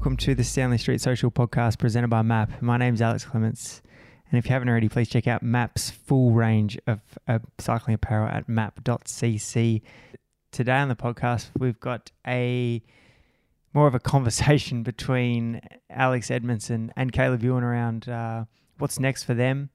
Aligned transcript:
welcome 0.00 0.16
to 0.16 0.34
the 0.34 0.42
Stanley 0.42 0.78
Street 0.78 0.98
Social 0.98 1.30
Podcast 1.30 1.78
presented 1.78 2.08
by 2.08 2.22
MAP. 2.22 2.62
My 2.62 2.78
name's 2.78 3.02
Alex 3.02 3.26
Clements, 3.26 3.82
and 4.30 4.38
if 4.38 4.46
you 4.46 4.52
haven't 4.52 4.70
already, 4.70 4.88
please 4.88 5.10
check 5.10 5.26
out 5.26 5.42
MAP's 5.42 5.90
full 5.90 6.30
range 6.30 6.78
of 6.86 7.00
uh, 7.28 7.38
cycling 7.58 7.96
apparel 7.96 8.26
at 8.26 8.48
map.cc. 8.48 9.82
Today 10.52 10.72
on 10.72 10.88
the 10.88 10.96
podcast, 10.96 11.50
we've 11.58 11.78
got 11.80 12.10
a 12.26 12.82
more 13.74 13.86
of 13.86 13.94
a 13.94 14.00
conversation 14.14 14.82
between 14.82 15.60
Alex 15.90 16.30
Edmondson 16.30 16.90
and 16.96 17.12
Caleb 17.12 17.42
Ewan 17.42 17.62
around 17.62 18.08
uh, 18.08 18.46
what's 18.78 18.98
next 18.98 19.24
for 19.24 19.34
them, 19.34 19.68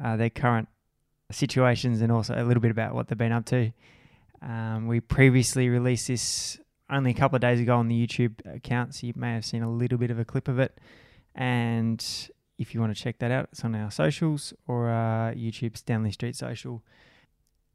uh, 0.00 0.16
their 0.16 0.30
current 0.30 0.68
situations, 1.32 2.02
and 2.02 2.12
also 2.12 2.40
a 2.40 2.44
little 2.44 2.60
bit 2.60 2.70
about 2.70 2.94
what 2.94 3.08
they've 3.08 3.18
been 3.18 3.32
up 3.32 3.46
to. 3.46 3.72
Um, 4.42 4.86
we 4.86 5.00
previously 5.00 5.68
released 5.68 6.06
this 6.06 6.60
only 6.90 7.10
a 7.10 7.14
couple 7.14 7.36
of 7.36 7.42
days 7.42 7.60
ago 7.60 7.76
on 7.76 7.88
the 7.88 8.06
YouTube 8.06 8.34
account, 8.54 8.94
so 8.94 9.06
you 9.06 9.12
may 9.16 9.34
have 9.34 9.44
seen 9.44 9.62
a 9.62 9.70
little 9.70 9.98
bit 9.98 10.10
of 10.10 10.18
a 10.18 10.24
clip 10.24 10.48
of 10.48 10.58
it. 10.58 10.78
And 11.34 12.04
if 12.58 12.74
you 12.74 12.80
want 12.80 12.94
to 12.94 13.02
check 13.02 13.18
that 13.20 13.30
out, 13.30 13.48
it's 13.52 13.64
on 13.64 13.74
our 13.74 13.90
socials 13.90 14.52
or 14.66 14.90
uh, 14.90 15.32
YouTube 15.32 15.76
Stanley 15.76 16.12
Street 16.12 16.36
Social. 16.36 16.82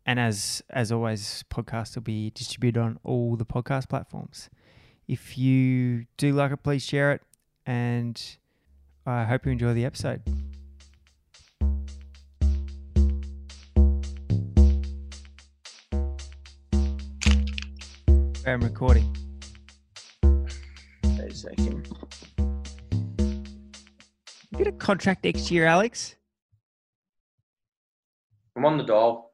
And 0.06 0.20
as 0.20 0.62
as 0.70 0.92
always, 0.92 1.44
podcasts 1.50 1.96
will 1.96 2.04
be 2.04 2.30
distributed 2.30 2.80
on 2.80 3.00
all 3.04 3.36
the 3.36 3.46
podcast 3.46 3.90
platforms. 3.90 4.50
If 5.08 5.38
you 5.38 6.06
do 6.18 6.34
like 6.34 6.52
it, 6.52 6.58
please 6.58 6.84
share 6.84 7.12
it, 7.14 7.22
and 7.66 8.22
I 9.06 9.24
hope 9.24 9.46
you 9.46 9.52
enjoy 9.52 9.74
the 9.74 9.86
episode. 9.86 10.22
I'm 18.46 18.62
recording. 18.62 19.16
Wait 20.24 21.32
a 21.32 21.36
second. 21.36 21.88
You 24.52 24.58
get 24.58 24.68
a 24.68 24.72
contract 24.72 25.24
next 25.24 25.50
year, 25.50 25.66
Alex. 25.66 26.16
I'm 28.56 28.66
on 28.66 28.78
the 28.78 28.84
doll. 28.84 29.34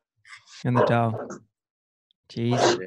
On 0.65 0.73
the 0.73 0.85
doll. 0.85 1.27
Jeez, 2.31 2.79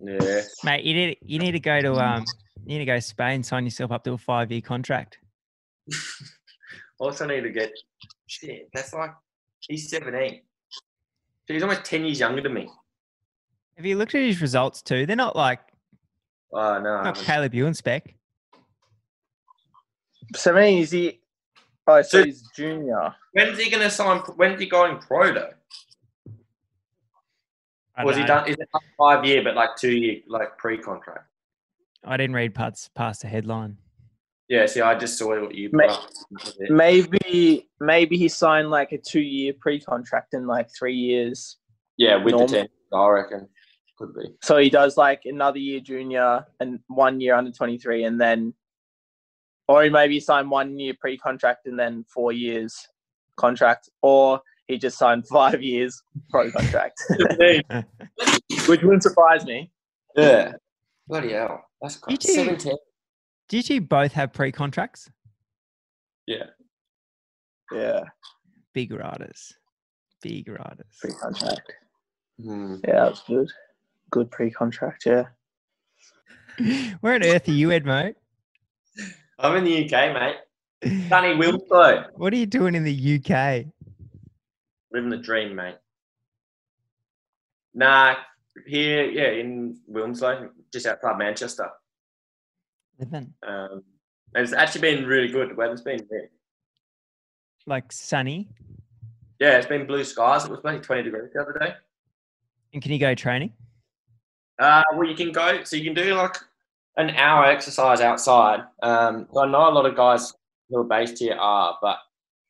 Yeah. 0.00 0.18
yeah. 0.20 0.42
mate, 0.64 0.84
you 0.84 0.94
need 0.94 1.18
you 1.22 1.38
need 1.38 1.52
to 1.52 1.60
go 1.60 1.80
to 1.80 1.94
um 1.94 2.24
you 2.66 2.78
need 2.78 2.78
to 2.78 2.84
go 2.84 2.96
to 2.96 3.00
Spain, 3.00 3.42
sign 3.42 3.64
yourself 3.64 3.92
up 3.92 4.02
to 4.04 4.12
a 4.12 4.18
five 4.18 4.50
year 4.50 4.60
contract. 4.60 5.18
Also 7.00 7.24
need 7.26 7.42
to 7.42 7.50
get 7.50 7.70
shit. 8.26 8.68
That's 8.74 8.92
like 8.92 9.12
he's 9.60 9.88
17. 9.88 10.40
So 11.46 11.54
he's 11.54 11.62
almost 11.62 11.84
10 11.84 12.04
years 12.04 12.18
younger 12.18 12.42
than 12.42 12.54
me. 12.54 12.68
Have 13.78 13.86
you 13.86 13.96
looked 13.96 14.14
at 14.16 14.22
his 14.22 14.42
results 14.42 14.82
too? 14.82 15.06
They're 15.06 15.14
not 15.16 15.36
like 15.36 15.60
Oh 16.52 16.80
no. 16.80 16.96
Not 16.96 17.06
haven't. 17.16 17.24
Caleb 17.24 17.54
Ewan 17.54 17.74
spec. 17.74 18.14
Seventeen 20.34 20.78
is 20.82 20.90
he? 20.90 21.20
Oh, 21.86 22.02
so 22.02 22.18
So- 22.18 22.24
he's 22.24 22.42
junior. 22.56 23.14
When's 23.32 23.56
he 23.58 23.70
gonna 23.70 23.88
sign 23.88 24.18
when's 24.36 24.58
he 24.60 24.66
going 24.66 24.98
pro 24.98 25.32
though? 25.32 25.50
I 27.96 28.04
Was 28.04 28.16
don't 28.16 28.22
he 28.22 28.26
done 28.26 28.48
is 28.48 28.56
it 28.58 28.68
five 28.98 29.24
year 29.24 29.42
but 29.44 29.54
like 29.54 29.70
two 29.76 29.96
year 29.96 30.20
like 30.26 30.58
pre 30.58 30.76
contract? 30.78 31.26
I 32.04 32.16
didn't 32.16 32.34
read 32.34 32.54
parts 32.56 32.90
past 32.96 33.22
the 33.22 33.28
headline. 33.28 33.76
Yeah, 34.48 34.66
see 34.66 34.80
I 34.80 34.96
just 34.96 35.18
saw 35.18 35.40
what 35.40 35.54
you 35.54 35.68
Ma- 35.72 35.82
put 35.84 35.90
up. 35.92 36.10
That 36.30 36.44
was 36.44 36.56
it. 36.58 36.70
Maybe, 36.70 37.68
maybe 37.80 38.16
he 38.16 38.28
signed 38.28 38.70
like 38.70 38.92
a 38.92 38.98
two-year 38.98 39.52
pre-contract 39.60 40.32
in 40.32 40.46
like 40.46 40.68
three 40.74 40.94
years. 40.94 41.58
Yeah, 41.98 42.16
with 42.16 42.32
Norm- 42.32 42.46
the 42.46 42.56
ten, 42.56 42.68
I 42.94 43.08
reckon. 43.08 43.46
Could 43.98 44.14
be. 44.14 44.28
So 44.42 44.58
he 44.58 44.70
does 44.70 44.96
like 44.96 45.22
another 45.24 45.58
year 45.58 45.80
junior 45.80 46.46
and 46.60 46.78
one 46.86 47.20
year 47.20 47.34
under 47.34 47.50
twenty-three, 47.50 48.04
and 48.04 48.20
then, 48.20 48.54
or 49.66 49.82
he 49.82 49.90
maybe 49.90 50.20
signed 50.20 50.50
one 50.50 50.78
year 50.78 50.94
pre-contract 51.00 51.66
and 51.66 51.76
then 51.78 52.04
four 52.08 52.30
years 52.32 52.86
contract, 53.36 53.88
or 54.02 54.40
he 54.68 54.78
just 54.78 54.98
signed 54.98 55.26
five 55.32 55.62
years 55.62 56.00
pro 56.30 56.50
contract, 56.52 57.02
which 58.68 58.82
wouldn't 58.82 59.02
surprise 59.02 59.44
me. 59.44 59.70
yeah. 60.16 60.52
Bloody 61.08 61.32
hell. 61.32 61.64
That's 61.80 61.96
You 62.08 62.16
crazy. 62.18 62.18
do- 62.18 62.32
Seventeen. 62.34 62.76
Did 63.48 63.68
you 63.70 63.80
both 63.80 64.12
have 64.12 64.32
pre 64.32 64.52
contracts? 64.52 65.10
Yeah. 66.26 66.44
Yeah, 67.72 68.00
Big 68.74 68.92
riders. 68.92 69.52
Big 70.22 70.48
riders. 70.48 70.86
pre-contract. 71.00 71.72
Hmm. 72.42 72.76
Yeah, 72.86 73.04
that's 73.06 73.22
good. 73.24 73.50
Good 74.10 74.30
pre-contract. 74.30 75.04
Yeah. 75.06 75.24
Where 77.00 77.14
on 77.14 77.22
earth 77.22 77.48
are 77.48 77.52
you, 77.52 77.68
Edmo? 77.68 78.14
I'm 79.38 79.56
in 79.56 79.64
the 79.64 79.84
UK, 79.84 80.12
mate. 80.14 80.36
Sunny 81.08 81.34
Wilmslow. 81.34 82.06
What 82.14 82.32
are 82.32 82.36
you 82.36 82.46
doing 82.46 82.74
in 82.74 82.84
the 82.84 83.16
UK? 83.16 83.66
Living 84.92 85.10
the 85.10 85.16
dream, 85.18 85.54
mate. 85.54 85.76
Nah, 87.74 88.14
here, 88.66 89.04
yeah, 89.04 89.30
in 89.30 89.78
Wilmslow, 89.90 90.48
just 90.72 90.86
outside 90.86 91.18
Manchester. 91.18 91.68
Living. 92.98 93.32
Um, 93.46 93.82
and 94.34 94.44
it's 94.44 94.52
actually 94.52 94.80
been 94.80 95.06
really 95.06 95.28
good. 95.28 95.50
The 95.50 95.54
weather's 95.54 95.82
been, 95.82 96.00
Like 97.66 97.92
sunny. 97.92 98.48
yeah, 99.38 99.58
it's 99.58 99.66
been 99.66 99.86
blue 99.86 100.02
skies. 100.04 100.44
It 100.44 100.50
was 100.50 100.60
only 100.64 100.80
20 100.80 101.02
degrees 101.04 101.30
the 101.32 101.42
other 101.42 101.56
day. 101.60 101.74
And 102.72 102.82
can 102.82 102.90
you 102.92 102.98
go 102.98 103.14
training? 103.14 103.52
Uh, 104.58 104.82
well, 104.94 105.08
you 105.08 105.14
can 105.14 105.32
go, 105.32 105.62
so 105.64 105.76
you 105.76 105.84
can 105.84 105.94
do 105.94 106.14
like 106.14 106.36
an 106.96 107.10
hour 107.10 107.44
exercise 107.44 108.00
outside. 108.00 108.60
Um, 108.82 109.28
so 109.32 109.42
I 109.42 109.46
know 109.46 109.68
a 109.68 109.70
lot 109.70 109.86
of 109.86 109.96
guys 109.96 110.32
who 110.68 110.78
are 110.78 110.84
based 110.84 111.18
here 111.18 111.36
are, 111.36 111.78
but 111.80 111.98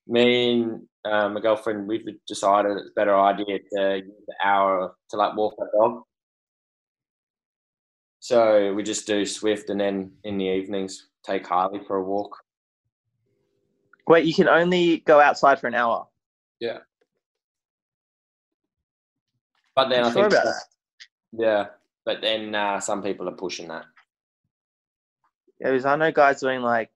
me 0.06 0.52
and 0.62 0.82
uh, 1.04 1.28
my 1.28 1.40
girlfriend, 1.40 1.86
we've 1.86 2.04
decided 2.26 2.72
it's 2.78 2.90
a 2.90 2.94
better 2.94 3.16
idea 3.18 3.58
to 3.58 3.96
use 3.98 4.24
the 4.26 4.34
hour 4.42 4.94
to 5.10 5.16
like 5.16 5.36
walk 5.36 5.54
our 5.58 5.68
dog. 5.76 6.02
So 8.20 8.74
we 8.74 8.82
just 8.82 9.06
do 9.06 9.22
Zwift 9.22 9.70
and 9.70 9.80
then 9.80 10.12
in 10.24 10.38
the 10.38 10.46
evenings 10.46 11.08
take 11.24 11.46
Harley 11.46 11.80
for 11.86 11.96
a 11.96 12.02
walk. 12.02 12.36
Wait, 14.06 14.24
you 14.24 14.34
can 14.34 14.48
only 14.48 14.98
go 15.00 15.20
outside 15.20 15.60
for 15.60 15.66
an 15.66 15.74
hour. 15.74 16.06
Yeah. 16.60 16.78
But 19.76 19.90
then 19.90 20.04
I 20.04 20.12
Sure 20.12 20.22
think, 20.28 20.32
about 20.32 20.44
that? 20.44 20.62
yeah, 21.32 21.66
but 22.08 22.22
then 22.22 22.54
uh, 22.54 22.80
some 22.80 23.02
people 23.02 23.28
are 23.28 23.32
pushing 23.32 23.68
that. 23.68 23.84
Yeah, 25.60 25.72
because 25.72 25.84
I 25.84 25.94
know 25.94 26.10
guys 26.10 26.40
doing 26.40 26.62
like 26.62 26.90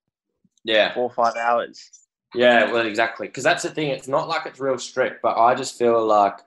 Yeah. 0.64 0.94
four 0.94 1.02
or 1.02 1.12
five 1.12 1.36
hours. 1.36 1.90
Yeah, 2.34 2.72
well, 2.72 2.86
exactly. 2.86 3.26
Because 3.26 3.44
that's 3.44 3.62
the 3.62 3.68
thing. 3.68 3.90
It's 3.90 4.08
not 4.08 4.26
like 4.26 4.46
it's 4.46 4.58
real 4.58 4.78
strict, 4.78 5.20
but 5.22 5.36
I 5.36 5.54
just 5.54 5.76
feel 5.78 6.02
like 6.02 6.38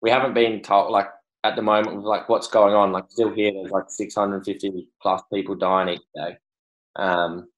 we 0.00 0.08
haven't 0.08 0.32
been 0.32 0.62
told, 0.62 0.90
like, 0.90 1.08
at 1.44 1.56
the 1.56 1.62
moment, 1.62 1.94
with 1.96 2.06
like 2.06 2.26
what's 2.30 2.48
going 2.48 2.72
on. 2.72 2.90
Like, 2.90 3.04
still 3.10 3.34
here, 3.34 3.52
there's 3.52 3.70
like 3.70 3.90
650 3.90 4.88
plus 5.02 5.20
people 5.30 5.54
dying 5.54 5.90
each 5.90 6.06
day. 6.14 6.38
Um, 6.96 7.50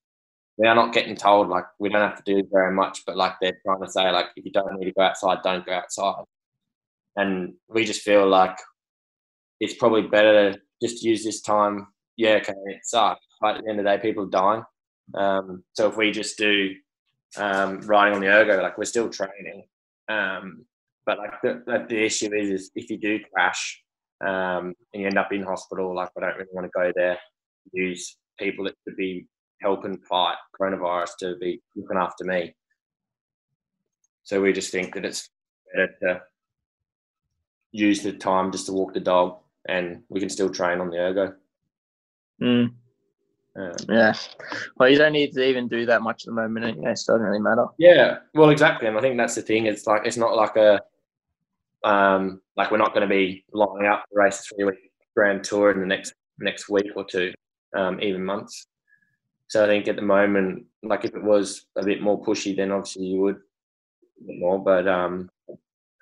we 0.57 0.67
are 0.67 0.75
not 0.75 0.93
getting 0.93 1.15
told, 1.15 1.51
like, 1.51 1.67
we 1.79 1.89
don't 1.89 2.01
have 2.03 2.21
to 2.21 2.35
do 2.35 2.49
very 2.53 2.75
much, 2.75 3.07
but 3.07 3.17
like, 3.17 3.35
they're 3.41 3.61
trying 3.65 3.85
to 3.85 3.89
say, 3.89 4.11
like, 4.11 4.27
if 4.35 4.45
you 4.45 4.51
don't 4.51 4.75
need 4.77 4.87
to 4.87 4.93
go 4.93 5.03
outside, 5.03 5.39
don't 5.45 5.65
go 5.65 5.73
outside. 5.73 6.25
And 7.15 7.55
we 7.69 7.85
just 7.85 8.03
feel 8.03 8.27
like 8.27 8.59
it's 9.63 9.75
probably 9.75 10.03
better 10.03 10.53
to 10.53 10.61
just 10.83 11.05
use 11.05 11.23
this 11.23 11.41
time. 11.41 11.87
Yeah, 12.17 12.41
okay, 12.43 12.53
it 12.67 12.81
sucks. 12.83 13.25
But 13.41 13.57
at 13.57 13.63
the 13.63 13.71
end 13.71 13.79
of 13.79 13.85
the 13.85 13.91
day, 13.93 14.03
people 14.03 14.25
are 14.25 14.27
dying. 14.29 14.65
Um, 15.15 15.63
so 15.73 15.89
if 15.89 15.97
we 15.97 16.11
just 16.11 16.37
do 16.37 16.75
um, 17.37 17.81
riding 17.83 18.15
on 18.15 18.21
the 18.21 18.27
ergo, 18.27 18.61
like 18.61 18.77
we're 18.77 18.85
still 18.85 19.09
training. 19.09 19.63
Um, 20.09 20.67
but 21.07 21.19
like 21.19 21.41
the, 21.43 21.63
the, 21.65 21.87
the 21.89 22.05
issue 22.05 22.35
is, 22.35 22.51
is 22.51 22.71
if 22.75 22.91
you 22.91 22.99
do 22.99 23.21
crash 23.33 23.81
um, 24.21 24.75
and 24.93 25.03
you 25.03 25.07
end 25.07 25.19
up 25.19 25.33
in 25.33 25.45
hospital, 25.45 25.95
like 25.95 26.11
I 26.17 26.21
don't 26.21 26.37
really 26.37 26.51
want 26.53 26.67
to 26.67 26.71
go 26.75 26.93
there. 26.97 27.19
Use 27.73 28.17
people 28.41 28.65
that 28.65 28.75
could 28.85 28.97
be 28.97 29.29
helping 29.61 29.99
fight 29.99 30.37
coronavirus 30.61 31.11
to 31.21 31.37
be 31.41 31.63
looking 31.77 31.99
after 31.99 32.25
me. 32.25 32.53
So 34.25 34.41
we 34.41 34.53
just 34.53 34.73
think 34.73 34.95
that 34.95 35.05
it's 35.05 35.29
better 35.73 35.95
to 36.03 36.23
use 37.71 38.03
the 38.03 38.13
time 38.13 38.51
just 38.51 38.67
to 38.67 38.73
walk 38.73 38.93
the 38.93 39.01
dog, 39.01 39.39
and 39.69 40.03
we 40.09 40.21
can 40.21 40.29
still 40.29 40.51
train 40.51 40.81
on 40.81 40.91
the 40.91 40.99
ergo. 40.99 41.35
Mm, 42.41 42.73
Um, 43.55 43.73
yeah. 43.89 44.15
Well, 44.77 44.89
you 44.89 44.99
don't 44.99 45.13
need 45.13 45.33
to 45.35 45.45
even 45.45 45.69
do 45.69 45.87
that 45.87 46.03
much 46.03 46.23
at 46.23 46.27
the 46.27 46.33
moment 46.33 46.65
anyway, 46.65 46.95
so 46.95 47.15
it 47.15 47.19
doesn't 47.19 47.27
really 47.27 47.39
matter. 47.41 47.67
Yeah, 47.79 48.19
well, 48.35 48.51
exactly, 48.51 48.89
and 48.89 48.97
I 48.97 49.01
think 49.01 49.17
that's 49.17 49.35
the 49.35 49.43
thing. 49.43 49.67
It's 49.67 49.87
like 49.87 50.03
it's 50.07 50.17
not 50.17 50.35
like 50.37 50.57
a 50.57 50.81
um, 51.85 52.41
like 52.57 52.71
we're 52.71 52.79
not 52.79 52.95
going 52.95 53.09
to 53.09 53.15
be 53.15 53.45
lining 53.53 53.87
up 53.89 54.05
to 54.05 54.09
race 54.15 54.47
three 54.47 54.65
week 54.65 54.91
grand 55.15 55.45
tour 55.45 55.71
in 55.71 55.81
the 55.81 55.87
next 55.87 56.15
next 56.39 56.69
week 56.69 56.91
or 56.97 57.05
two, 57.05 57.33
um, 57.77 58.01
even 58.01 58.25
months. 58.25 58.67
So 59.49 59.63
I 59.65 59.67
think 59.67 59.87
at 59.87 59.97
the 59.97 60.03
moment, 60.03 60.65
like 60.83 61.05
if 61.05 61.15
it 61.15 61.23
was 61.23 61.67
a 61.77 61.85
bit 61.85 62.01
more 62.01 62.23
pushy, 62.23 62.57
then 62.57 62.73
obviously 62.73 63.05
you 63.05 63.21
would 63.21 63.41
more. 64.25 64.59
But 64.59 64.89
um, 64.89 65.29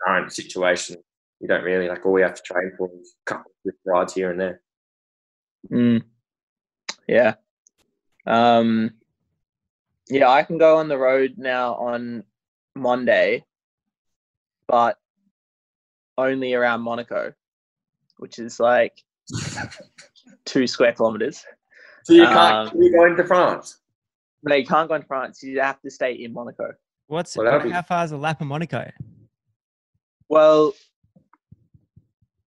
current 0.07 0.33
situation, 0.33 0.97
you 1.41 1.49
don't 1.49 1.65
really 1.65 1.89
like 1.89 2.05
all 2.05 2.13
we 2.13 2.23
have 2.23 2.35
to 2.35 2.43
train 2.43 2.73
for 2.77 2.91
is 3.01 3.15
a 3.27 3.31
couple 3.31 3.51
of 3.67 3.75
rides 3.85 4.15
here 4.15 4.31
and 4.31 4.41
there. 4.41 4.61
Mm. 5.71 6.03
Yeah. 7.09 7.35
Um, 8.27 8.93
yeah, 10.09 10.29
I 10.29 10.43
can 10.43 10.59
go 10.59 10.77
on 10.79 10.89
the 10.89 10.99
road 10.99 11.35
now 11.39 11.75
on 11.75 12.25
Monday, 12.75 13.45
but 14.69 14.99
only 16.19 16.53
around 16.55 16.83
Monaco, 16.83 17.33
which 18.19 18.39
is 18.39 18.61
like 18.61 19.03
two 20.45 20.67
square 20.67 20.93
kilometers. 20.93 21.45
So 22.05 22.13
you 22.13 22.25
can't 22.25 22.71
Um, 22.73 22.81
you 22.81 22.93
going 22.93 23.17
to 23.17 23.25
France? 23.25 23.79
No, 24.43 24.55
you 24.55 24.67
can't 24.67 24.89
go 24.89 24.95
into 24.95 25.07
France. 25.07 25.43
You 25.43 25.61
have 25.61 25.81
to 25.83 25.91
stay 25.91 26.13
in 26.13 26.33
Monaco. 26.33 26.73
What's 27.07 27.37
Well, 27.37 27.47
that'd 27.47 27.63
be- 27.63 27.71
how 27.71 27.83
far 27.83 28.05
is 28.05 28.13
a 28.13 28.17
lap 28.17 28.41
of 28.41 28.47
Monaco? 28.47 28.91
Well, 30.29 30.73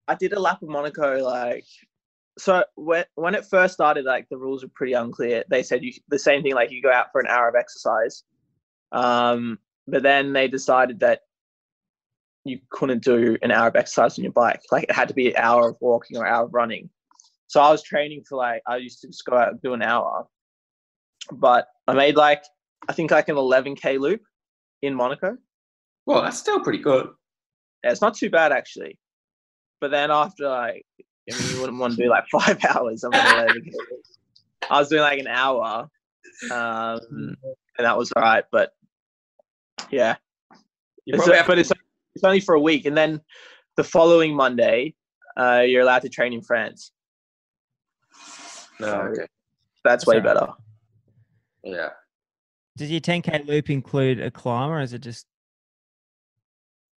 I 0.08 0.14
did 0.14 0.32
a 0.32 0.40
lap 0.40 0.62
of 0.62 0.69
Monaco 0.69 1.22
like 1.22 1.64
so 2.38 2.64
when 2.76 3.04
when 3.14 3.34
it 3.34 3.44
first 3.46 3.75
started, 3.75 4.04
like 4.04 4.26
the 4.31 4.38
rules 4.38 4.62
were 4.62 4.70
pretty 4.75 4.94
unclear. 4.94 5.44
They 5.50 5.62
said 5.62 5.84
you 5.84 5.93
the 6.08 6.19
same 6.19 6.43
thing, 6.43 6.54
like 6.54 6.70
you 6.70 6.82
go 6.82 6.93
out 6.93 7.12
for 7.12 7.20
an 7.20 7.26
hour 7.28 7.49
of 7.49 7.54
exercise. 7.54 8.25
Um, 8.93 9.58
but 9.87 10.02
then 10.02 10.32
they 10.32 10.49
decided 10.49 11.00
that 11.00 11.20
you 12.44 12.58
couldn't 12.70 13.02
do 13.02 13.37
an 13.43 13.50
hour 13.50 13.69
of 13.69 13.76
exercise 13.76 14.19
on 14.19 14.25
your 14.25 14.32
bike. 14.32 14.60
Like 14.70 14.84
it 14.84 14.93
had 14.93 15.08
to 15.08 15.14
be 15.14 15.28
an 15.28 15.37
hour 15.37 15.69
of 15.69 15.76
walking 15.81 16.16
or 16.16 16.25
an 16.25 16.32
hour 16.32 16.44
of 16.44 16.55
running. 16.55 16.90
So 17.48 17.60
I 17.60 17.70
was 17.70 17.82
training 17.82 18.25
for 18.28 18.37
like 18.37 18.62
I 18.66 18.76
used 18.76 19.00
to 19.02 19.08
just 19.08 19.25
go 19.25 19.37
out 19.37 19.50
and 19.50 19.60
do 19.62 19.75
an 19.75 19.82
hour. 19.82 20.26
But 21.31 21.66
I 21.87 21.93
made 21.93 22.16
like 22.16 22.43
I 22.88 22.93
think 22.94 23.10
like 23.10 23.28
an 23.28 23.37
11k 23.37 24.00
loop 24.00 24.22
in 24.81 24.94
Monaco. 24.94 25.37
Well, 26.06 26.22
that's 26.22 26.38
still 26.38 26.60
pretty 26.60 26.81
good. 26.81 27.08
Yeah, 27.84 27.93
it's 27.93 28.00
not 28.00 28.14
too 28.14 28.31
bad 28.31 28.52
actually. 28.52 28.98
But 29.82 29.90
then 29.90 30.12
after 30.12 30.49
like, 30.49 30.87
I 31.29 31.37
mean, 31.37 31.55
you 31.55 31.61
wouldn't 31.61 31.76
want 31.81 31.96
to 31.96 32.02
do 32.05 32.08
like 32.08 32.23
five 32.31 32.56
hours. 32.64 33.02
I'm 33.02 33.11
gonna 33.11 33.37
let 33.46 33.56
it 33.56 33.64
go. 33.64 33.79
I 34.70 34.79
was 34.79 34.88
doing 34.88 35.02
like 35.02 35.19
an 35.19 35.26
hour, 35.26 35.90
um, 36.52 37.00
and 37.11 37.37
that 37.79 37.99
was 37.99 38.12
all 38.12 38.23
right. 38.23 38.44
But 38.52 38.70
yeah, 39.90 40.14
You 41.05 41.14
it's, 41.14 41.17
probably 41.17 41.37
have 41.37 41.49
but 41.49 41.58
it's 41.58 41.73
it's 42.14 42.23
only 42.23 42.38
for 42.38 42.55
a 42.55 42.61
week, 42.61 42.87
and 42.87 42.96
then 42.96 43.20
the 43.76 43.82
following 43.82 44.37
Monday, 44.37 44.94
uh, 45.37 45.64
you're 45.67 45.82
allowed 45.82 46.02
to 46.02 46.08
train 46.08 46.32
in 46.32 46.43
France. 46.43 46.93
no, 48.79 48.87
okay. 48.87 49.26
That's 49.82 50.05
That's 50.05 50.06
way 50.06 50.19
all 50.19 50.23
right. 50.23 50.34
better. 50.34 50.52
Yeah. 51.64 51.88
Does 52.76 52.88
your 52.88 53.00
10k 53.00 53.49
loop 53.49 53.69
include 53.69 54.20
a 54.20 54.31
climb, 54.31 54.70
or 54.70 54.81
is 54.81 54.93
it 54.93 55.00
just 55.00 55.26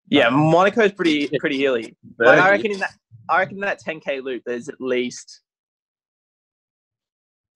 Yeah, 0.07 0.29
Monaco's 0.29 0.91
pretty 0.91 1.29
pretty 1.39 1.59
hilly. 1.59 1.95
Like, 2.19 2.39
I 2.39 2.51
reckon 2.51 2.71
in 2.71 2.79
that 2.79 2.91
I 3.29 3.39
reckon 3.39 3.57
in 3.57 3.61
that 3.61 3.81
10k 3.83 4.23
loop, 4.23 4.43
there's 4.45 4.69
at 4.69 4.79
least. 4.79 5.41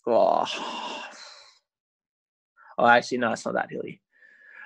Oh, 0.08 0.46
oh, 2.80 2.88
actually, 2.88 3.20
no, 3.20 3.32
it's 3.32 3.46
not 3.46 3.54
that 3.54 3.70
hilly. 3.70 4.02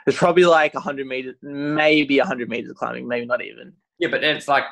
It's 0.08 0.18
probably 0.18 0.46
like 0.46 0.74
100 0.74 1.06
meters, 1.06 1.36
maybe 1.42 2.18
100 2.18 2.50
meters 2.50 2.70
of 2.70 2.78
climbing, 2.78 3.08
maybe 3.08 3.26
not 3.26 3.44
even. 3.44 3.74
Yeah, 4.00 4.08
but 4.10 4.22
then 4.22 4.38
it's 4.38 4.48
like 4.48 4.64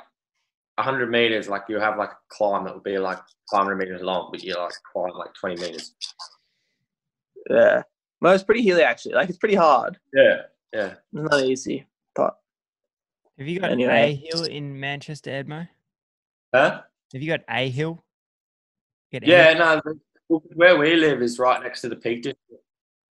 hundred 0.80 1.12
meters. 1.12 1.50
Like 1.50 1.64
you 1.68 1.80
have 1.80 1.98
like 1.98 2.12
a 2.12 2.18
climb 2.30 2.64
that 2.66 2.74
would 2.74 2.84
be 2.84 2.98
like 2.98 3.20
500 3.52 3.76
meters 3.76 4.02
long, 4.02 4.30
but 4.32 4.44
you 4.44 4.56
like 4.56 4.72
climb 4.94 5.12
like 5.14 5.34
20 5.34 5.62
meters. 5.62 5.94
Yeah, 7.50 7.84
well, 8.22 8.34
it's 8.34 8.44
pretty 8.44 8.62
hilly 8.62 8.84
actually. 8.84 9.16
Like 9.16 9.30
it's 9.30 9.38
pretty 9.38 9.56
hard. 9.56 9.98
Yeah. 10.14 10.42
Yeah. 10.74 10.94
It's 11.14 11.32
not 11.32 11.44
easy. 11.44 11.88
But 12.16 12.36
have 13.42 13.48
you 13.48 13.60
got 13.60 13.72
Anyway. 13.72 13.92
a 13.92 14.16
hill 14.16 14.44
in 14.46 14.80
Manchester, 14.80 15.32
Edmo? 15.32 15.68
Huh? 16.54 16.82
Have 17.12 17.22
you 17.22 17.28
got 17.28 17.42
a 17.50 17.70
hill? 17.70 18.04
Yeah. 19.12 19.54
No. 19.54 19.82
Where 20.54 20.78
we 20.78 20.96
live 20.96 21.22
is 21.24 21.40
right 21.40 21.62
next 21.62 21.82
to 21.82 21.90
the 21.90 21.96
Peak 21.96 22.22
District, 22.24 22.64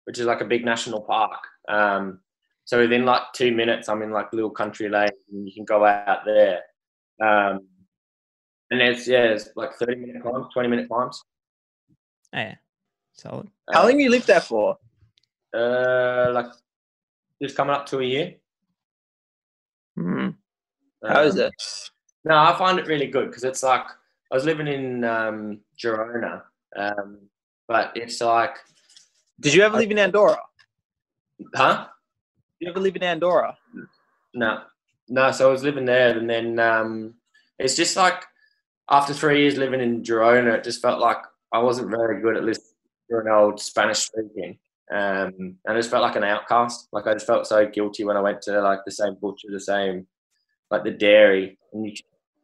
which 0.05 0.19
is 0.19 0.25
like 0.27 0.41
a 0.41 0.45
big 0.45 0.63
national 0.63 1.01
park. 1.01 1.41
Um, 1.67 2.19
so 2.65 2.79
within 2.79 3.05
like 3.05 3.23
two 3.33 3.51
minutes, 3.53 3.89
I'm 3.89 4.03
in 4.03 4.11
like 4.11 4.31
little 4.31 4.51
country 4.51 4.87
lane, 4.87 5.09
and 5.31 5.47
you 5.47 5.53
can 5.53 5.65
go 5.65 5.83
out 5.83 6.23
there. 6.25 6.61
Um, 7.21 7.67
and 8.71 8.81
it's 8.81 9.07
yeah, 9.07 9.23
it's 9.23 9.49
like 9.55 9.73
30 9.73 9.95
minute 9.95 10.21
climbs, 10.21 10.45
20 10.53 10.69
minute 10.69 10.87
climbs. 10.87 11.21
Oh, 12.33 12.37
yeah, 12.39 12.55
solid. 13.13 13.49
how 13.73 13.83
long 13.87 13.99
you 13.99 14.11
lived 14.11 14.27
there 14.27 14.39
for? 14.41 14.77
Uh, 15.57 16.29
like 16.31 16.45
just 17.41 17.57
coming 17.57 17.73
up 17.75 17.87
to 17.87 17.99
a 17.99 18.03
year. 18.03 18.35
How 21.07 21.21
is 21.23 21.35
Um, 21.35 21.41
it? 21.47 21.53
No, 22.25 22.35
I 22.37 22.57
find 22.57 22.79
it 22.79 22.87
really 22.87 23.07
good 23.07 23.27
because 23.27 23.43
it's 23.43 23.63
like 23.63 23.85
I 24.31 24.35
was 24.35 24.45
living 24.45 24.67
in 24.67 25.03
um, 25.03 25.59
Girona, 25.77 26.43
um, 26.75 27.17
but 27.67 27.91
it's 27.95 28.19
like, 28.21 28.57
Did 29.39 29.53
you 29.53 29.63
ever 29.63 29.77
live 29.77 29.89
in 29.91 29.97
Andorra? 29.99 30.37
huh? 31.55 31.87
Did 32.59 32.65
you 32.65 32.71
ever 32.71 32.79
live 32.79 32.95
in 32.97 33.03
Andorra? 33.03 33.57
No, 34.33 34.63
no. 35.07 35.31
So 35.31 35.47
I 35.47 35.51
was 35.51 35.63
living 35.63 35.85
there, 35.85 36.17
and 36.17 36.29
then 36.29 36.59
um, 36.59 37.13
it's 37.57 37.75
just 37.75 37.95
like 37.95 38.25
after 38.91 39.13
three 39.13 39.41
years 39.41 39.57
living 39.57 39.79
in 39.81 40.03
Girona, 40.03 40.53
it 40.55 40.63
just 40.63 40.81
felt 40.81 40.99
like 40.99 41.17
I 41.53 41.59
wasn't 41.59 41.89
very 41.89 42.21
good 42.21 42.35
at 42.37 42.43
listening 42.43 42.65
to 43.09 43.17
an 43.19 43.27
old 43.29 43.59
Spanish 43.61 43.99
speaking, 43.99 44.59
um, 44.91 45.33
and 45.39 45.57
I 45.67 45.75
just 45.75 45.89
felt 45.89 46.03
like 46.03 46.17
an 46.17 46.23
outcast. 46.25 46.89
Like 46.91 47.07
I 47.07 47.13
just 47.13 47.25
felt 47.27 47.47
so 47.47 47.65
guilty 47.65 48.03
when 48.03 48.17
I 48.17 48.21
went 48.21 48.41
to 48.43 48.61
like 48.61 48.79
the 48.85 48.91
same 48.91 49.15
butcher, 49.15 49.47
the 49.49 49.59
same 49.59 50.05
like 50.71 50.83
the 50.83 50.91
dairy, 50.91 51.57
and 51.73 51.85
you 51.85 51.93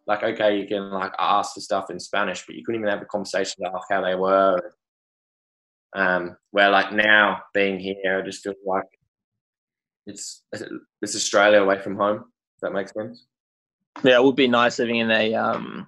like 0.07 0.23
okay, 0.23 0.59
you 0.59 0.67
can 0.67 0.91
like 0.91 1.13
ask 1.17 1.53
for 1.53 1.61
stuff 1.61 1.89
in 1.89 1.99
Spanish, 1.99 2.45
but 2.45 2.55
you 2.55 2.63
couldn't 2.63 2.81
even 2.81 2.91
have 2.91 3.01
a 3.01 3.05
conversation 3.05 3.65
ask 3.65 3.87
how 3.89 4.01
they 4.01 4.15
were. 4.15 4.59
Um, 5.95 6.35
where 6.51 6.69
like 6.69 6.91
now 6.91 7.43
being 7.53 7.79
here, 7.79 8.19
I 8.19 8.25
just 8.25 8.43
feel 8.43 8.53
like 8.65 8.85
it's 10.05 10.43
it's 10.51 11.15
Australia 11.15 11.61
away 11.61 11.79
from 11.79 11.95
home. 11.95 12.25
If 12.55 12.61
that 12.61 12.73
makes 12.73 12.93
sense. 12.93 13.25
Yeah, 14.03 14.17
it 14.17 14.23
would 14.23 14.35
be 14.35 14.47
nice 14.47 14.77
living 14.77 14.97
in 14.97 15.09
a 15.09 15.33
um 15.33 15.87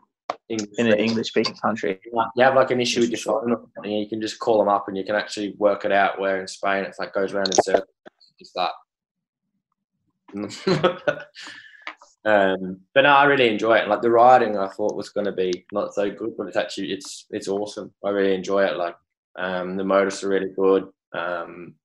English 0.50 0.70
in 0.78 0.88
an. 0.88 1.00
English 1.00 1.28
speaking 1.28 1.56
country. 1.56 2.00
You 2.06 2.44
have 2.44 2.56
like 2.56 2.72
an 2.72 2.82
issue 2.82 3.02
with 3.02 3.10
your 3.10 3.20
phone 3.20 3.52
or 3.52 3.66
something, 3.76 3.92
you 3.92 4.08
can 4.08 4.22
just 4.22 4.40
call 4.40 4.60
them 4.60 4.70
up 4.70 4.88
and 4.88 4.98
you 4.98 5.04
can 5.04 5.16
actually 5.16 5.54
work 5.58 5.86
it 5.86 5.92
out. 5.92 6.20
Where 6.20 6.40
in 6.40 6.48
Spain, 6.48 6.86
it's 6.86 7.00
like 7.00 7.14
goes 7.14 7.34
around 7.34 7.50
in 7.50 7.64
circles. 7.64 7.90
It's 8.40 8.54
Just 8.54 8.56
that. 8.56 8.72
um, 12.28 12.82
but 12.94 13.04
no, 13.04 13.10
I 13.12 13.24
really 13.24 13.48
enjoy 13.48 13.78
it. 13.78 13.88
Like 13.88 14.02
the 14.02 14.12
riding, 14.12 14.58
I 14.58 14.68
thought 14.68 14.98
was 14.98 15.10
going 15.10 15.28
to 15.28 15.32
be 15.32 15.66
not 15.72 15.94
so 15.94 16.12
good, 16.12 16.36
but 16.38 16.48
it's 16.48 16.58
actually 16.58 16.92
it's 16.92 17.26
it's 17.30 17.48
awesome. 17.48 17.94
I 18.04 18.10
really 18.10 18.36
enjoy 18.36 18.66
it. 18.66 18.76
Like 18.76 18.96
um, 19.38 19.78
the 19.78 19.86
motors 19.86 20.22
are 20.26 20.30
really 20.30 20.52
good, 20.54 20.90
um, 21.14 21.76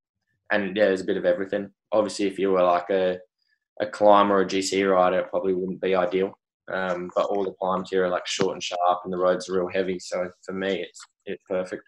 and 0.50 0.76
yeah, 0.76 0.86
there's 0.86 1.00
a 1.00 1.04
bit 1.04 1.16
of 1.16 1.24
everything. 1.24 1.70
Obviously, 1.92 2.26
if 2.26 2.40
you 2.40 2.50
were 2.50 2.62
like 2.64 2.90
a 2.90 3.18
a 3.80 3.86
climber 3.86 4.34
or 4.34 4.40
a 4.40 4.46
GC 4.46 4.90
rider, 4.90 5.20
it 5.20 5.30
probably 5.30 5.54
wouldn't 5.54 5.80
be 5.80 5.94
ideal. 5.94 6.36
Um, 6.72 7.08
but 7.14 7.26
all 7.26 7.44
the 7.44 7.52
climbs 7.52 7.90
here 7.90 8.04
are 8.06 8.10
like 8.10 8.26
short 8.26 8.54
and 8.54 8.62
sharp, 8.62 9.02
and 9.04 9.12
the 9.12 9.18
roads 9.18 9.48
are 9.48 9.54
real 9.54 9.70
heavy. 9.72 10.00
So 10.00 10.28
for 10.44 10.54
me, 10.54 10.82
it's 10.82 11.00
it's 11.24 11.42
perfect. 11.48 11.84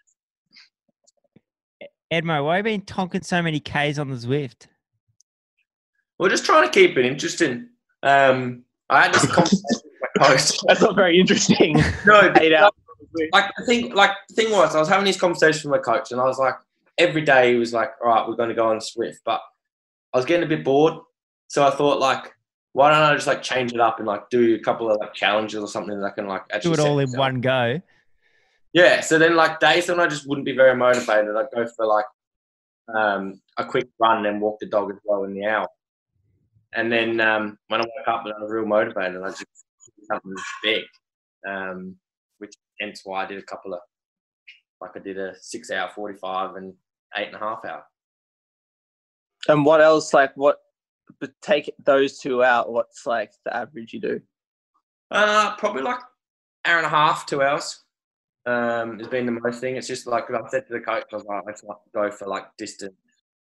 Edmo, 2.09 2.45
why 2.45 2.55
have 2.55 2.67
you 2.67 2.77
been 2.77 2.85
tonking 2.85 3.25
so 3.25 3.41
many 3.41 3.59
Ks 3.59 3.99
on 3.99 4.09
the 4.09 4.15
Zwift? 4.15 4.67
We're 6.17 6.29
just 6.29 6.45
trying 6.45 6.63
to 6.65 6.71
keep 6.71 6.97
it 6.97 7.05
interesting. 7.05 7.67
Um, 8.05 8.63
I 8.89 9.03
had 9.03 9.13
this 9.13 9.25
conversation 9.25 9.61
with 9.83 10.01
my 10.19 10.27
coach. 10.27 10.51
That's 10.67 10.81
not 10.81 10.95
very 10.95 11.19
interesting. 11.19 11.81
No, 12.05 12.31
Eight 12.39 12.53
hours. 12.53 12.71
like 13.33 13.51
the 13.57 13.65
thing, 13.65 13.93
like 13.93 14.11
the 14.29 14.35
thing 14.35 14.51
was, 14.51 14.75
I 14.75 14.79
was 14.79 14.87
having 14.87 15.05
these 15.05 15.19
conversations 15.19 15.65
with 15.65 15.71
my 15.71 15.79
coach, 15.79 16.11
and 16.11 16.21
I 16.21 16.25
was 16.25 16.37
like, 16.37 16.53
every 16.97 17.21
day 17.23 17.53
he 17.53 17.59
was 17.59 17.73
like, 17.73 17.91
"All 18.03 18.09
right, 18.09 18.27
we're 18.27 18.35
going 18.35 18.49
to 18.49 18.55
go 18.55 18.69
on 18.69 18.77
Zwift," 18.77 19.17
but 19.25 19.41
I 20.13 20.17
was 20.17 20.25
getting 20.25 20.45
a 20.45 20.49
bit 20.49 20.63
bored, 20.63 20.93
so 21.47 21.65
I 21.67 21.71
thought 21.71 21.99
like, 21.99 22.31
why 22.73 22.91
don't 22.91 23.01
I 23.01 23.13
just 23.15 23.27
like 23.27 23.41
change 23.41 23.73
it 23.73 23.79
up 23.79 23.97
and 23.99 24.07
like 24.07 24.29
do 24.29 24.55
a 24.55 24.59
couple 24.59 24.89
of 24.91 24.99
like 24.99 25.13
challenges 25.13 25.59
or 25.59 25.67
something 25.67 25.99
that 25.99 26.05
I 26.05 26.11
can 26.11 26.27
like 26.27 26.43
Do 26.61 26.73
it 26.73 26.79
all 26.79 26.99
in 26.99 27.05
myself. 27.07 27.17
one 27.19 27.41
go. 27.41 27.81
Yeah, 28.73 28.99
so 28.99 29.17
then 29.17 29.35
like 29.35 29.59
days 29.61 29.87
when 29.87 29.99
I 30.01 30.07
just 30.07 30.27
wouldn't 30.27 30.45
be 30.45 30.55
very 30.55 30.75
motivated, 30.75 31.35
I'd 31.35 31.47
go 31.55 31.65
for 31.75 31.85
like 31.87 32.05
um, 32.93 33.41
a 33.57 33.65
quick 33.65 33.87
run 33.99 34.25
and 34.25 34.41
walk 34.41 34.59
the 34.59 34.67
dog 34.67 34.91
as 34.91 34.97
well 35.05 35.23
in 35.23 35.33
the 35.33 35.45
hour. 35.45 35.67
And 36.75 36.91
then 36.91 37.21
um, 37.21 37.57
when 37.69 37.81
I 37.81 37.85
woke 37.85 38.07
up 38.07 38.25
I 38.25 38.41
was 38.41 38.51
real 38.51 38.65
motivated, 38.65 39.21
I 39.21 39.29
just 39.29 39.39
did 39.39 40.05
something 40.11 40.35
big, 40.61 40.83
um, 41.47 41.95
which 42.39 42.51
hence 42.81 43.01
why 43.05 43.23
I 43.23 43.27
did 43.27 43.39
a 43.39 43.45
couple 43.45 43.73
of 43.73 43.79
like 44.81 44.91
I 44.95 44.99
did 44.99 45.17
a 45.17 45.33
six 45.39 45.71
hour 45.71 45.89
forty 45.95 46.17
five 46.17 46.55
and 46.55 46.73
eight 47.15 47.27
and 47.27 47.35
a 47.35 47.39
half 47.39 47.63
hour. 47.65 47.83
And 49.47 49.65
what 49.65 49.81
else? 49.81 50.13
Like 50.13 50.35
what? 50.35 50.57
But 51.19 51.31
take 51.41 51.71
those 51.83 52.19
two 52.19 52.43
out. 52.43 52.71
What's 52.71 53.05
like 53.05 53.31
the 53.45 53.55
average 53.55 53.93
you 53.93 54.01
do? 54.01 54.21
Uh, 55.11 55.55
probably 55.55 55.81
like 55.81 55.99
hour 56.65 56.77
and 56.77 56.85
a 56.85 56.89
half, 56.89 57.25
two 57.25 57.41
hours. 57.41 57.83
Um, 58.47 58.99
has 58.99 59.07
been 59.07 59.25
the 59.25 59.31
most 59.31 59.61
thing. 59.61 59.75
It's 59.77 59.87
just 59.87 60.07
like 60.07 60.25
I 60.29 60.39
said 60.49 60.67
to 60.67 60.73
the 60.73 60.79
coach, 60.79 61.05
I 61.11 61.15
was 61.15 61.25
like, 61.25 61.43
let's 61.47 61.63
not 61.63 61.79
go 61.93 62.11
for 62.11 62.27
like 62.27 62.45
distance. 62.57 62.93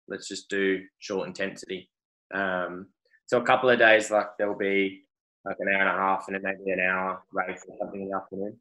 Let's 0.08 0.28
just 0.28 0.50
do 0.50 0.82
short 0.98 1.26
intensity. 1.26 1.88
Um, 2.32 2.88
so 3.26 3.40
a 3.40 3.44
couple 3.44 3.70
of 3.70 3.78
days, 3.78 4.10
like 4.10 4.36
there 4.38 4.48
will 4.48 4.58
be 4.58 5.04
like 5.44 5.56
an 5.60 5.68
hour 5.68 5.80
and 5.80 5.88
a 5.88 5.92
half, 5.92 6.24
and 6.28 6.36
then 6.36 6.42
maybe 6.42 6.70
an 6.70 6.80
hour 6.80 7.22
race 7.32 7.64
or 7.68 7.76
something 7.78 8.02
in 8.02 8.08
the 8.08 8.16
afternoon. 8.16 8.56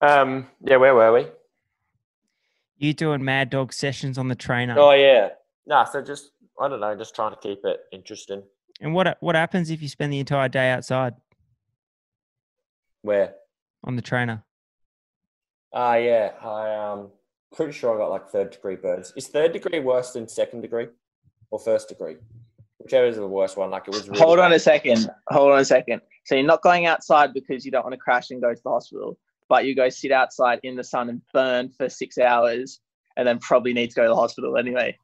Um, 0.00 0.48
yeah, 0.64 0.76
where 0.76 0.94
were 0.94 1.12
we? 1.12 1.26
You 2.76 2.92
doing 2.92 3.24
mad 3.24 3.50
dog 3.50 3.72
sessions 3.72 4.18
on 4.18 4.28
the 4.28 4.34
trainer? 4.34 4.74
Oh 4.76 4.92
yeah, 4.92 5.28
nah. 5.66 5.84
So 5.84 6.02
just 6.02 6.32
I 6.60 6.68
don't 6.68 6.80
know, 6.80 6.96
just 6.96 7.14
trying 7.14 7.32
to 7.32 7.38
keep 7.38 7.60
it 7.64 7.80
interesting. 7.92 8.42
And 8.80 8.94
what 8.94 9.16
what 9.20 9.36
happens 9.36 9.70
if 9.70 9.80
you 9.80 9.88
spend 9.88 10.12
the 10.12 10.18
entire 10.18 10.48
day 10.48 10.70
outside 10.70 11.14
Where? 13.02 13.34
on 13.84 13.96
the 13.96 14.02
trainer? 14.02 14.42
Ah, 15.72 15.94
yeah. 15.94 16.32
I 16.42 16.74
um 16.74 17.10
pretty 17.54 17.72
sure 17.72 17.94
I 17.94 17.98
got 17.98 18.10
like 18.10 18.28
third 18.28 18.50
degree 18.50 18.76
burns. 18.76 19.12
Is 19.16 19.28
third 19.28 19.52
degree 19.52 19.80
worse 19.80 20.12
than 20.12 20.28
second 20.28 20.62
degree 20.62 20.88
or 21.50 21.60
first 21.60 21.88
degree? 21.88 22.16
Whichever 22.82 23.06
is 23.06 23.16
the 23.16 23.26
worst 23.26 23.56
one. 23.56 23.70
Like 23.70 23.84
it 23.86 23.94
was. 23.94 24.08
Really 24.08 24.20
Hold 24.20 24.38
on 24.38 24.50
bad. 24.50 24.56
a 24.56 24.60
second. 24.60 25.10
Hold 25.28 25.52
on 25.52 25.58
a 25.60 25.64
second. 25.64 26.00
So 26.24 26.34
you're 26.34 26.46
not 26.46 26.62
going 26.62 26.86
outside 26.86 27.32
because 27.32 27.64
you 27.64 27.70
don't 27.70 27.84
want 27.84 27.94
to 27.94 27.98
crash 27.98 28.30
and 28.30 28.40
go 28.40 28.52
to 28.52 28.60
the 28.62 28.70
hospital, 28.70 29.18
but 29.48 29.64
you 29.64 29.74
go 29.74 29.88
sit 29.88 30.12
outside 30.12 30.60
in 30.62 30.76
the 30.76 30.84
sun 30.84 31.08
and 31.08 31.20
burn 31.32 31.70
for 31.70 31.88
six 31.88 32.18
hours, 32.18 32.80
and 33.16 33.26
then 33.26 33.38
probably 33.38 33.72
need 33.72 33.88
to 33.90 33.94
go 33.94 34.02
to 34.02 34.08
the 34.08 34.16
hospital 34.16 34.56
anyway. 34.56 34.96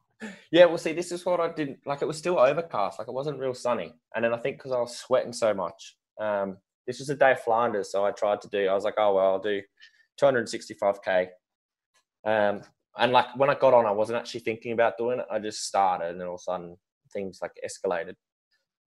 Yeah, 0.51 0.65
well, 0.65 0.77
see, 0.77 0.91
this 0.93 1.11
is 1.11 1.25
what 1.25 1.39
I 1.39 1.51
didn't 1.53 1.79
like. 1.85 2.01
It 2.01 2.07
was 2.07 2.17
still 2.17 2.39
overcast, 2.39 2.99
like 2.99 3.07
it 3.07 3.13
wasn't 3.13 3.39
real 3.39 3.53
sunny, 3.53 3.93
and 4.15 4.23
then 4.23 4.33
I 4.33 4.37
think 4.37 4.57
because 4.57 4.71
I 4.73 4.79
was 4.79 4.97
sweating 4.97 5.31
so 5.31 5.53
much, 5.53 5.95
um, 6.19 6.57
this 6.85 6.99
was 6.99 7.09
a 7.09 7.15
day 7.15 7.31
of 7.31 7.41
Flanders, 7.41 7.91
so 7.91 8.05
I 8.05 8.11
tried 8.11 8.41
to 8.41 8.49
do. 8.49 8.67
I 8.67 8.73
was 8.73 8.83
like, 8.83 8.95
oh 8.97 9.15
well, 9.15 9.33
I'll 9.33 9.39
do 9.39 9.61
265k, 10.21 11.27
um, 12.25 12.61
and 12.97 13.11
like 13.13 13.27
when 13.37 13.49
I 13.49 13.55
got 13.55 13.73
on, 13.73 13.85
I 13.85 13.91
wasn't 13.91 14.19
actually 14.19 14.41
thinking 14.41 14.73
about 14.73 14.97
doing 14.97 15.19
it. 15.19 15.25
I 15.31 15.39
just 15.39 15.65
started, 15.65 16.09
and 16.09 16.19
then 16.19 16.27
all 16.27 16.35
of 16.35 16.41
a 16.41 16.43
sudden 16.43 16.77
things 17.11 17.39
like 17.41 17.51
escalated, 17.65 18.15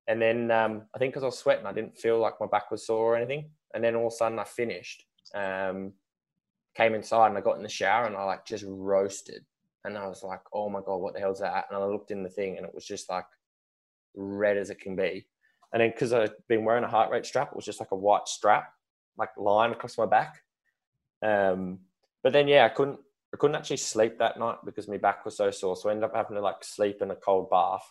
and 0.08 0.20
then 0.20 0.50
um, 0.50 0.82
I 0.94 0.98
think 0.98 1.12
because 1.12 1.22
I 1.22 1.26
was 1.26 1.38
sweating, 1.38 1.66
I 1.66 1.72
didn't 1.72 1.98
feel 1.98 2.18
like 2.18 2.34
my 2.40 2.46
back 2.46 2.70
was 2.70 2.86
sore 2.86 3.14
or 3.14 3.16
anything, 3.16 3.50
and 3.74 3.82
then 3.82 3.94
all 3.94 4.06
of 4.06 4.12
a 4.12 4.16
sudden 4.16 4.38
I 4.38 4.44
finished, 4.44 5.04
um, 5.34 5.92
came 6.76 6.94
inside, 6.94 7.28
and 7.28 7.38
I 7.38 7.40
got 7.40 7.56
in 7.56 7.62
the 7.62 7.68
shower, 7.68 8.06
and 8.06 8.16
I 8.16 8.24
like 8.24 8.44
just 8.46 8.64
roasted. 8.66 9.44
And 9.84 9.98
I 9.98 10.06
was 10.06 10.22
like, 10.22 10.40
oh 10.52 10.68
my 10.68 10.80
God, 10.80 10.98
what 10.98 11.14
the 11.14 11.20
hell's 11.20 11.40
that? 11.40 11.66
And 11.68 11.76
I 11.76 11.84
looked 11.84 12.10
in 12.12 12.22
the 12.22 12.28
thing 12.28 12.56
and 12.56 12.64
it 12.64 12.74
was 12.74 12.84
just 12.84 13.10
like 13.10 13.26
red 14.14 14.56
as 14.56 14.70
it 14.70 14.80
can 14.80 14.94
be. 14.94 15.26
And 15.72 15.80
then 15.80 15.90
because 15.90 16.12
I'd 16.12 16.30
been 16.48 16.64
wearing 16.64 16.84
a 16.84 16.88
heart 16.88 17.10
rate 17.10 17.26
strap, 17.26 17.48
it 17.48 17.56
was 17.56 17.64
just 17.64 17.80
like 17.80 17.90
a 17.90 17.96
white 17.96 18.28
strap, 18.28 18.72
like 19.18 19.30
line 19.36 19.72
across 19.72 19.98
my 19.98 20.06
back. 20.06 20.36
Um, 21.22 21.80
but 22.22 22.32
then, 22.32 22.46
yeah, 22.46 22.64
I 22.64 22.68
couldn't, 22.68 23.00
I 23.34 23.38
couldn't 23.38 23.56
actually 23.56 23.78
sleep 23.78 24.18
that 24.18 24.38
night 24.38 24.58
because 24.64 24.86
my 24.86 24.98
back 24.98 25.24
was 25.24 25.36
so 25.36 25.50
sore. 25.50 25.74
So 25.74 25.88
I 25.88 25.92
ended 25.92 26.04
up 26.04 26.14
having 26.14 26.36
to 26.36 26.42
like 26.42 26.62
sleep 26.62 27.02
in 27.02 27.10
a 27.10 27.16
cold 27.16 27.50
bath. 27.50 27.82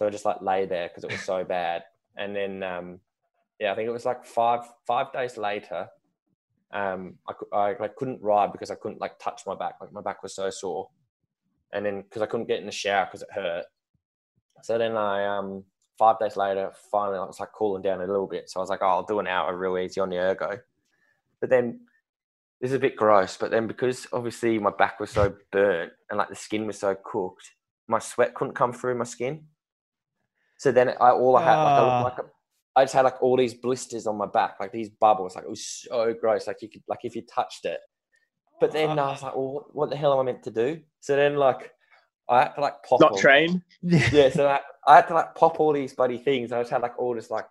So 0.00 0.06
I 0.06 0.10
just 0.10 0.24
like 0.24 0.40
lay 0.40 0.64
there 0.64 0.88
because 0.88 1.04
it 1.04 1.12
was 1.12 1.20
so 1.20 1.44
bad. 1.44 1.82
And 2.16 2.34
then, 2.34 2.62
um, 2.62 3.00
yeah, 3.58 3.70
I 3.70 3.74
think 3.74 3.86
it 3.86 3.92
was 3.92 4.06
like 4.06 4.24
five, 4.24 4.60
five 4.86 5.12
days 5.12 5.36
later, 5.36 5.88
um, 6.72 7.16
I, 7.28 7.34
I 7.54 7.74
like 7.78 7.96
couldn't 7.96 8.22
ride 8.22 8.50
because 8.50 8.70
I 8.70 8.76
couldn't 8.76 9.02
like 9.02 9.18
touch 9.18 9.42
my 9.46 9.54
back. 9.54 9.74
Like 9.78 9.92
my 9.92 10.00
back 10.00 10.22
was 10.22 10.34
so 10.34 10.48
sore, 10.48 10.88
and 11.74 11.84
then 11.84 12.00
because 12.00 12.22
I 12.22 12.26
couldn't 12.26 12.48
get 12.48 12.60
in 12.60 12.66
the 12.66 12.72
shower 12.72 13.04
because 13.04 13.20
it 13.20 13.28
hurt. 13.30 13.66
So 14.62 14.78
then 14.78 14.96
I 14.96 15.36
um 15.36 15.64
five 15.98 16.18
days 16.18 16.34
later 16.34 16.72
finally 16.90 17.18
I 17.18 17.24
was 17.26 17.38
like 17.38 17.52
cooling 17.52 17.82
down 17.82 18.00
a 18.00 18.06
little 18.06 18.26
bit. 18.26 18.48
So 18.48 18.58
I 18.58 18.62
was 18.62 18.70
like, 18.70 18.80
oh, 18.80 18.88
I'll 18.88 19.02
do 19.02 19.18
an 19.18 19.26
hour 19.26 19.54
real 19.54 19.76
easy 19.76 20.00
on 20.00 20.08
the 20.08 20.16
ergo. 20.16 20.60
But 21.42 21.50
then 21.50 21.80
this 22.58 22.70
is 22.70 22.76
a 22.76 22.80
bit 22.80 22.96
gross. 22.96 23.36
But 23.36 23.50
then 23.50 23.66
because 23.66 24.06
obviously 24.14 24.58
my 24.58 24.70
back 24.70 24.98
was 24.98 25.10
so 25.10 25.34
burnt 25.52 25.92
and 26.08 26.16
like 26.16 26.30
the 26.30 26.36
skin 26.36 26.66
was 26.66 26.78
so 26.78 26.94
cooked, 27.04 27.50
my 27.86 27.98
sweat 27.98 28.34
couldn't 28.34 28.54
come 28.54 28.72
through 28.72 28.94
my 28.94 29.04
skin. 29.04 29.44
So 30.60 30.70
then 30.70 30.90
I 30.90 31.10
all 31.12 31.36
I 31.38 31.42
had 31.42 31.56
like, 31.56 31.66
I 31.66 31.78
Ah. 31.80 32.02
looked 32.04 32.18
like 32.18 32.26
a, 32.26 32.30
I 32.76 32.82
just 32.84 32.92
had 32.92 33.06
like 33.06 33.22
all 33.22 33.34
these 33.38 33.54
blisters 33.54 34.06
on 34.06 34.18
my 34.18 34.26
back, 34.26 34.56
like 34.60 34.72
these 34.72 34.90
bubbles. 34.90 35.34
Like 35.34 35.44
it 35.44 35.50
was 35.50 35.64
so 35.64 36.12
gross. 36.12 36.46
Like 36.46 36.60
you 36.60 36.68
could, 36.68 36.82
like 36.86 36.98
if 37.02 37.16
you 37.16 37.22
touched 37.22 37.64
it. 37.64 37.80
But 38.60 38.70
then 38.70 38.90
I 38.98 39.06
was 39.12 39.22
like, 39.22 39.34
well, 39.34 39.52
what- 39.54 39.74
what 39.74 39.88
the 39.90 39.96
hell 39.96 40.12
am 40.12 40.18
I 40.18 40.22
meant 40.24 40.42
to 40.42 40.50
do? 40.50 40.82
So 41.00 41.16
then, 41.16 41.36
like, 41.36 41.72
I 42.28 42.40
had 42.42 42.54
to 42.56 42.60
like 42.60 42.82
pop. 42.82 43.00
Not 43.00 43.12
all- 43.12 43.18
trained. 43.18 43.62
Yeah, 43.82 44.28
so 44.28 44.48
I, 44.48 44.60
I 44.86 44.96
had 44.96 45.08
to 45.08 45.14
like 45.14 45.34
pop 45.34 45.60
all 45.60 45.72
these 45.72 45.94
bloody 45.94 46.18
things. 46.18 46.52
I 46.52 46.60
just 46.60 46.70
had 46.70 46.82
like 46.82 46.98
all 46.98 47.14
this 47.14 47.30
like, 47.30 47.46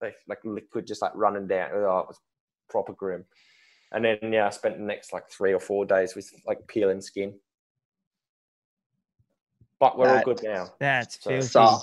like, 0.00 0.16
like 0.26 0.40
liquid 0.44 0.84
just 0.84 1.00
like 1.00 1.14
running 1.14 1.46
down. 1.46 1.70
Oh, 1.74 1.98
it 2.00 2.08
was 2.08 2.18
proper 2.68 2.92
grim. 2.92 3.24
And 3.92 4.04
then 4.04 4.18
yeah, 4.32 4.48
I 4.48 4.50
spent 4.50 4.78
the 4.78 4.82
next 4.84 5.12
like 5.12 5.30
three 5.30 5.54
or 5.54 5.60
four 5.60 5.84
days 5.86 6.16
with 6.16 6.28
like 6.44 6.58
peeling 6.66 7.00
skin. 7.02 7.38
But 9.78 9.96
we're 9.96 10.08
all 10.16 10.24
good 10.24 10.42
now. 10.42 10.70
That's 10.80 11.22
So- 11.22 11.30
filthy. 11.30 11.46
So, 11.46 11.78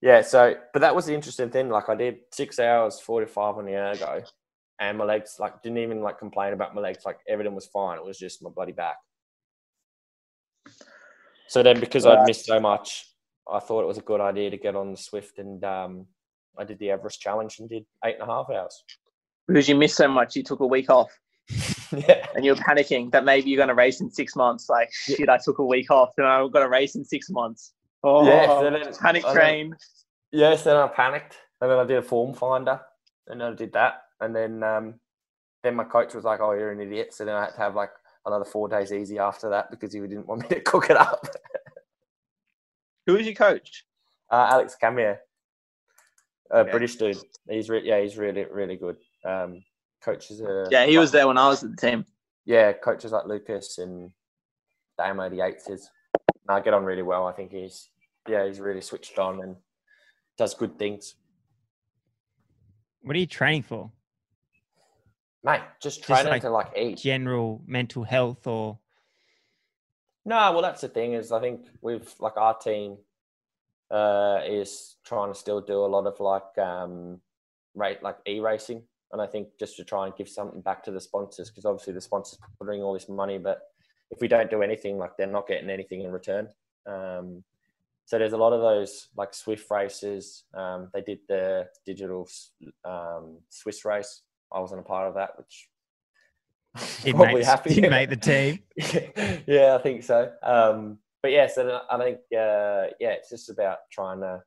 Yeah, 0.00 0.22
so 0.22 0.54
but 0.72 0.80
that 0.80 0.94
was 0.94 1.06
the 1.06 1.14
interesting 1.14 1.50
thing. 1.50 1.68
Like 1.68 1.88
I 1.88 1.94
did 1.94 2.18
six 2.32 2.58
hours 2.58 3.00
forty 3.00 3.26
five 3.26 3.56
on 3.56 3.64
the 3.64 3.74
ergo, 3.74 4.22
and 4.80 4.96
my 4.96 5.04
legs 5.04 5.36
like 5.40 5.60
didn't 5.62 5.78
even 5.78 6.00
like 6.02 6.18
complain 6.18 6.52
about 6.52 6.74
my 6.74 6.80
legs. 6.80 7.04
Like 7.04 7.18
everything 7.28 7.54
was 7.54 7.66
fine. 7.66 7.98
It 7.98 8.04
was 8.04 8.18
just 8.18 8.42
my 8.42 8.50
bloody 8.50 8.72
back. 8.72 8.96
So 11.48 11.62
then, 11.62 11.80
because 11.80 12.04
I'd 12.04 12.26
missed 12.26 12.44
so 12.44 12.60
much, 12.60 13.06
I 13.50 13.58
thought 13.58 13.82
it 13.82 13.86
was 13.86 13.98
a 13.98 14.02
good 14.02 14.20
idea 14.20 14.50
to 14.50 14.58
get 14.58 14.76
on 14.76 14.92
the 14.92 14.98
Zwift, 14.98 15.38
and 15.38 15.64
um, 15.64 16.06
I 16.58 16.64
did 16.64 16.78
the 16.78 16.90
Everest 16.90 17.20
challenge 17.20 17.58
and 17.58 17.68
did 17.68 17.86
eight 18.04 18.16
and 18.20 18.22
a 18.22 18.26
half 18.26 18.50
hours. 18.50 18.84
because 19.46 19.68
you 19.68 19.74
missed 19.74 19.96
so 19.96 20.08
much, 20.08 20.36
you 20.36 20.42
took 20.42 20.60
a 20.60 20.66
week 20.66 20.90
off, 20.90 21.10
yeah, 21.96 22.26
and 22.34 22.44
you 22.44 22.52
were 22.52 22.60
panicking 22.60 23.10
that 23.12 23.24
maybe 23.24 23.48
you're 23.48 23.56
going 23.56 23.68
to 23.68 23.74
race 23.74 24.02
in 24.02 24.10
six 24.10 24.36
months. 24.36 24.68
Like, 24.68 24.90
shit, 24.92 25.30
I 25.30 25.38
took 25.42 25.58
a 25.58 25.64
week 25.64 25.90
off, 25.90 26.10
and 26.18 26.26
I'm 26.26 26.50
going 26.50 26.64
to 26.64 26.70
race 26.70 26.94
in 26.94 27.04
six 27.04 27.30
months. 27.30 27.72
Oh, 28.04 28.26
Yeah, 28.26 28.60
then- 28.70 28.94
panic 28.94 29.24
I 29.24 29.28
then- 29.28 29.34
train. 29.34 29.76
Yes, 30.30 30.64
then 30.64 30.76
I 30.76 30.86
panicked, 30.88 31.36
and 31.60 31.70
then 31.70 31.78
I 31.78 31.84
did 31.84 31.96
a 31.96 32.02
form 32.02 32.34
finder, 32.34 32.80
and 33.28 33.42
I 33.42 33.52
did 33.54 33.72
that, 33.72 34.02
and 34.20 34.34
then 34.36 34.62
um, 34.62 35.00
then 35.62 35.74
my 35.74 35.84
coach 35.84 36.12
was 36.14 36.24
like, 36.24 36.40
"Oh, 36.40 36.52
you're 36.52 36.70
an 36.70 36.80
idiot." 36.80 37.14
So 37.14 37.24
then 37.24 37.34
I 37.34 37.44
had 37.46 37.52
to 37.54 37.58
have 37.58 37.74
like 37.74 37.90
another 38.26 38.44
four 38.44 38.68
days 38.68 38.92
easy 38.92 39.18
after 39.18 39.48
that 39.50 39.70
because 39.70 39.92
he 39.92 40.00
didn't 40.00 40.26
want 40.26 40.42
me 40.42 40.48
to 40.56 40.60
cook 40.60 40.90
it 40.90 40.96
up. 40.98 41.26
Who 43.06 43.14
was 43.14 43.24
your 43.26 43.34
coach? 43.34 43.84
Uh, 44.30 44.48
Alex 44.50 44.76
Camier, 44.80 45.18
a 46.50 46.58
Okay. 46.58 46.70
British 46.72 46.96
dude. 46.96 47.16
He's 47.48 47.70
re- 47.70 47.82
yeah, 47.82 48.00
he's 48.00 48.18
really 48.18 48.44
really 48.44 48.76
good. 48.76 48.98
Um, 49.24 49.64
coaches 50.02 50.42
are 50.42 50.68
Yeah, 50.70 50.84
he 50.84 50.98
was 50.98 51.10
there 51.10 51.26
when 51.26 51.38
I 51.38 51.48
was 51.48 51.64
at 51.64 51.70
the 51.74 51.76
team. 51.90 52.04
Yeah, 52.44 52.72
coaches 52.74 53.12
like 53.12 53.24
Lucas 53.24 53.78
and 53.78 54.12
Damo 54.98 55.30
the 55.30 55.40
is. 55.70 55.90
And 56.48 56.56
I 56.56 56.60
get 56.60 56.74
on 56.74 56.84
really 56.84 57.02
well. 57.02 57.26
I 57.26 57.32
think 57.32 57.52
he's 57.52 57.90
yeah, 58.26 58.46
he's 58.46 58.60
really 58.60 58.80
switched 58.80 59.18
on 59.18 59.42
and 59.42 59.56
does 60.36 60.54
good 60.54 60.78
things. 60.78 61.14
What 63.02 63.16
are 63.16 63.20
you 63.20 63.26
training 63.26 63.62
for? 63.62 63.90
Mate, 65.44 65.60
just 65.80 65.98
Just 65.98 66.06
training 66.06 66.32
like 66.32 66.42
to 66.42 66.50
like 66.50 66.72
eat. 66.76 66.98
General 66.98 67.62
mental 67.66 68.02
health 68.02 68.46
or 68.46 68.78
No, 70.24 70.52
well, 70.52 70.62
that's 70.62 70.80
the 70.80 70.88
thing 70.88 71.12
is 71.12 71.32
I 71.32 71.40
think 71.40 71.66
we've 71.80 72.12
like 72.18 72.36
our 72.36 72.56
team 72.58 72.96
uh, 73.90 74.40
is 74.46 74.96
trying 75.04 75.32
to 75.32 75.38
still 75.38 75.60
do 75.60 75.84
a 75.84 75.86
lot 75.86 76.06
of 76.06 76.18
like 76.20 76.58
um, 76.58 77.20
rate 77.74 78.02
like 78.02 78.16
e 78.26 78.40
racing, 78.40 78.82
and 79.12 79.22
I 79.22 79.26
think 79.26 79.48
just 79.58 79.76
to 79.76 79.84
try 79.84 80.06
and 80.06 80.16
give 80.16 80.28
something 80.28 80.60
back 80.60 80.82
to 80.84 80.90
the 80.90 81.00
sponsors 81.00 81.50
because 81.50 81.64
obviously 81.64 81.92
the 81.92 82.00
sponsors 82.00 82.38
putting 82.58 82.82
all 82.82 82.92
this 82.94 83.08
money, 83.08 83.38
but 83.38 83.60
if 84.10 84.20
we 84.20 84.28
don't 84.28 84.50
do 84.50 84.62
anything, 84.62 84.98
like 84.98 85.16
they're 85.16 85.26
not 85.26 85.46
getting 85.46 85.70
anything 85.70 86.02
in 86.02 86.12
return. 86.12 86.48
Um, 86.86 87.44
so 88.06 88.18
there's 88.18 88.32
a 88.32 88.38
lot 88.38 88.54
of 88.54 88.62
those 88.62 89.08
like 89.16 89.32
Zwift 89.32 89.70
races. 89.70 90.44
Um, 90.54 90.88
they 90.94 91.02
did 91.02 91.18
the 91.28 91.68
digital 91.84 92.26
um, 92.84 93.38
Swiss 93.50 93.84
race. 93.84 94.22
I 94.50 94.60
wasn't 94.60 94.80
a 94.80 94.84
part 94.84 95.08
of 95.08 95.14
that, 95.14 95.32
which 95.36 95.68
didn't, 97.04 97.16
probably 97.16 97.34
make, 97.34 97.44
happy. 97.44 97.74
didn't 97.74 97.90
make 97.90 98.08
the 98.08 98.16
team. 98.16 98.60
yeah, 99.46 99.76
I 99.78 99.82
think 99.82 100.02
so. 100.04 100.32
Um, 100.42 100.98
but 101.22 101.32
yeah, 101.32 101.48
so 101.48 101.82
I 101.90 101.98
think 101.98 102.18
uh, 102.32 102.96
yeah, 102.98 103.10
it's 103.10 103.28
just 103.28 103.50
about 103.50 103.78
trying 103.92 104.20
to. 104.20 104.42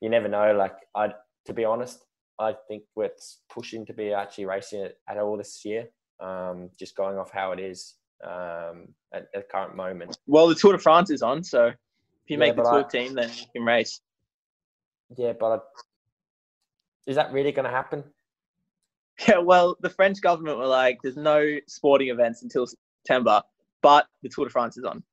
You 0.00 0.08
never 0.08 0.28
know. 0.28 0.54
Like 0.54 0.76
I, 0.94 1.12
to 1.46 1.52
be 1.52 1.66
honest, 1.66 2.02
I 2.38 2.54
think 2.66 2.84
we're 2.94 3.10
pushing 3.50 3.84
to 3.86 3.92
be 3.92 4.12
actually 4.12 4.46
racing 4.46 4.80
it 4.80 4.98
at 5.08 5.18
all 5.18 5.36
this 5.36 5.64
year. 5.66 5.88
Um, 6.18 6.70
just 6.78 6.96
going 6.96 7.18
off 7.18 7.30
how 7.30 7.52
it 7.52 7.60
is 7.60 7.94
um, 8.22 8.88
at, 9.12 9.22
at 9.22 9.32
the 9.34 9.42
current 9.50 9.74
moment. 9.76 10.16
Well, 10.26 10.48
the 10.48 10.54
Tour 10.54 10.72
de 10.72 10.78
France 10.78 11.10
is 11.10 11.22
on, 11.22 11.42
so 11.42 11.66
if 11.66 11.74
you 12.28 12.34
Yeah, 12.34 12.38
make 12.38 12.56
the 12.56 12.62
Tour 12.62 12.84
I- 12.84 12.88
team, 12.88 13.14
then 13.14 13.30
you 13.30 13.46
can 13.54 13.62
race. 13.64 14.00
Yeah, 15.16 15.32
but 15.38 15.46
I, 15.46 15.58
is 17.06 17.16
that 17.16 17.32
really 17.32 17.52
going 17.52 17.64
to 17.66 17.70
happen? 17.70 18.04
Yeah, 19.28 19.38
well, 19.38 19.76
the 19.80 19.90
French 19.90 20.20
government 20.20 20.58
were 20.58 20.66
like, 20.66 20.98
"There's 21.02 21.16
no 21.16 21.58
sporting 21.68 22.08
events 22.08 22.42
until 22.42 22.66
September, 22.66 23.42
but 23.80 24.08
the 24.24 24.28
Tour 24.28 24.46
de 24.46 24.50
France 24.50 24.76
is 24.76 24.82
on." 24.82 25.04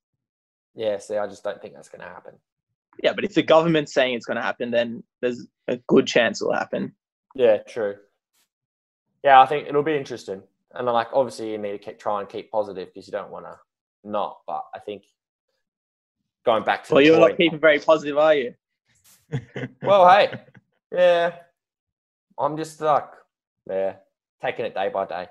Yeah, 0.74 0.98
see, 0.98 1.18
I 1.18 1.28
just 1.28 1.44
don't 1.44 1.62
think 1.62 1.76
that's 1.76 1.88
going 1.90 2.02
to 2.02 2.08
happen. 2.08 2.34
Yeah, 3.04 3.14
but 3.14 3.26
if 3.26 3.36
the 3.36 3.44
government's 3.44 3.94
saying 3.94 4.16
it's 4.16 4.26
going 4.26 4.38
to 4.38 4.42
happen, 4.42 4.72
then 4.72 5.04
there's 5.22 5.46
a 5.68 5.78
good 5.88 6.08
chance 6.08 6.42
it'll 6.42 6.52
happen. 6.54 6.94
Yeah, 7.36 7.58
true. 7.60 7.96
Yeah, 9.24 9.40
I 9.40 9.46
think 9.46 9.68
it'll 9.68 9.84
be 9.84 9.96
interesting. 9.96 10.42
And 10.74 10.86
like, 10.88 11.08
obviously, 11.14 11.52
you 11.52 11.58
need 11.58 11.72
to 11.74 11.78
keep, 11.78 12.00
try 12.00 12.20
and 12.22 12.30
keep 12.30 12.52
positive 12.52 12.90
because 12.94 13.08
you 13.08 13.12
don't 13.12 13.30
want 13.32 13.46
to 13.46 13.58
not. 14.04 14.40
But 14.48 14.64
I 14.74 14.80
think 14.80 15.04
going 16.46 16.64
back 16.64 16.86
to 16.86 16.94
Well, 16.94 17.04
you're 17.04 17.20
not 17.20 17.38
keeping 17.38 17.60
very 17.60 17.80
positive, 17.80 18.18
are 18.18 18.34
you? 18.34 18.54
well, 19.82 20.10
hey, 20.10 20.40
yeah, 20.92 21.36
I'm 22.40 22.58
just 22.58 22.80
like, 22.82 23.08
yeah, 23.70 23.96
taking 24.42 24.66
it 24.66 24.74
day 24.74 24.90
by 24.90 25.06
day. 25.06 25.28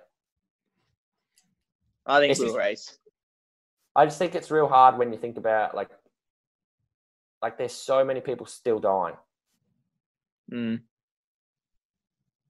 I 2.06 2.18
think 2.20 2.30
It's 2.32 2.40
we'll 2.40 2.48
just- 2.48 2.58
race. 2.58 2.96
I 3.96 4.04
just 4.04 4.18
think 4.18 4.34
it's 4.36 4.50
real 4.52 4.68
hard 4.68 4.98
when 4.98 5.12
you 5.12 5.18
think 5.18 5.36
about 5.36 5.74
like, 5.74 5.90
like 7.42 7.58
there's 7.58 7.72
so 7.72 8.04
many 8.04 8.20
people 8.20 8.46
still 8.46 8.78
dying. 8.78 9.16
Mm. 10.52 10.80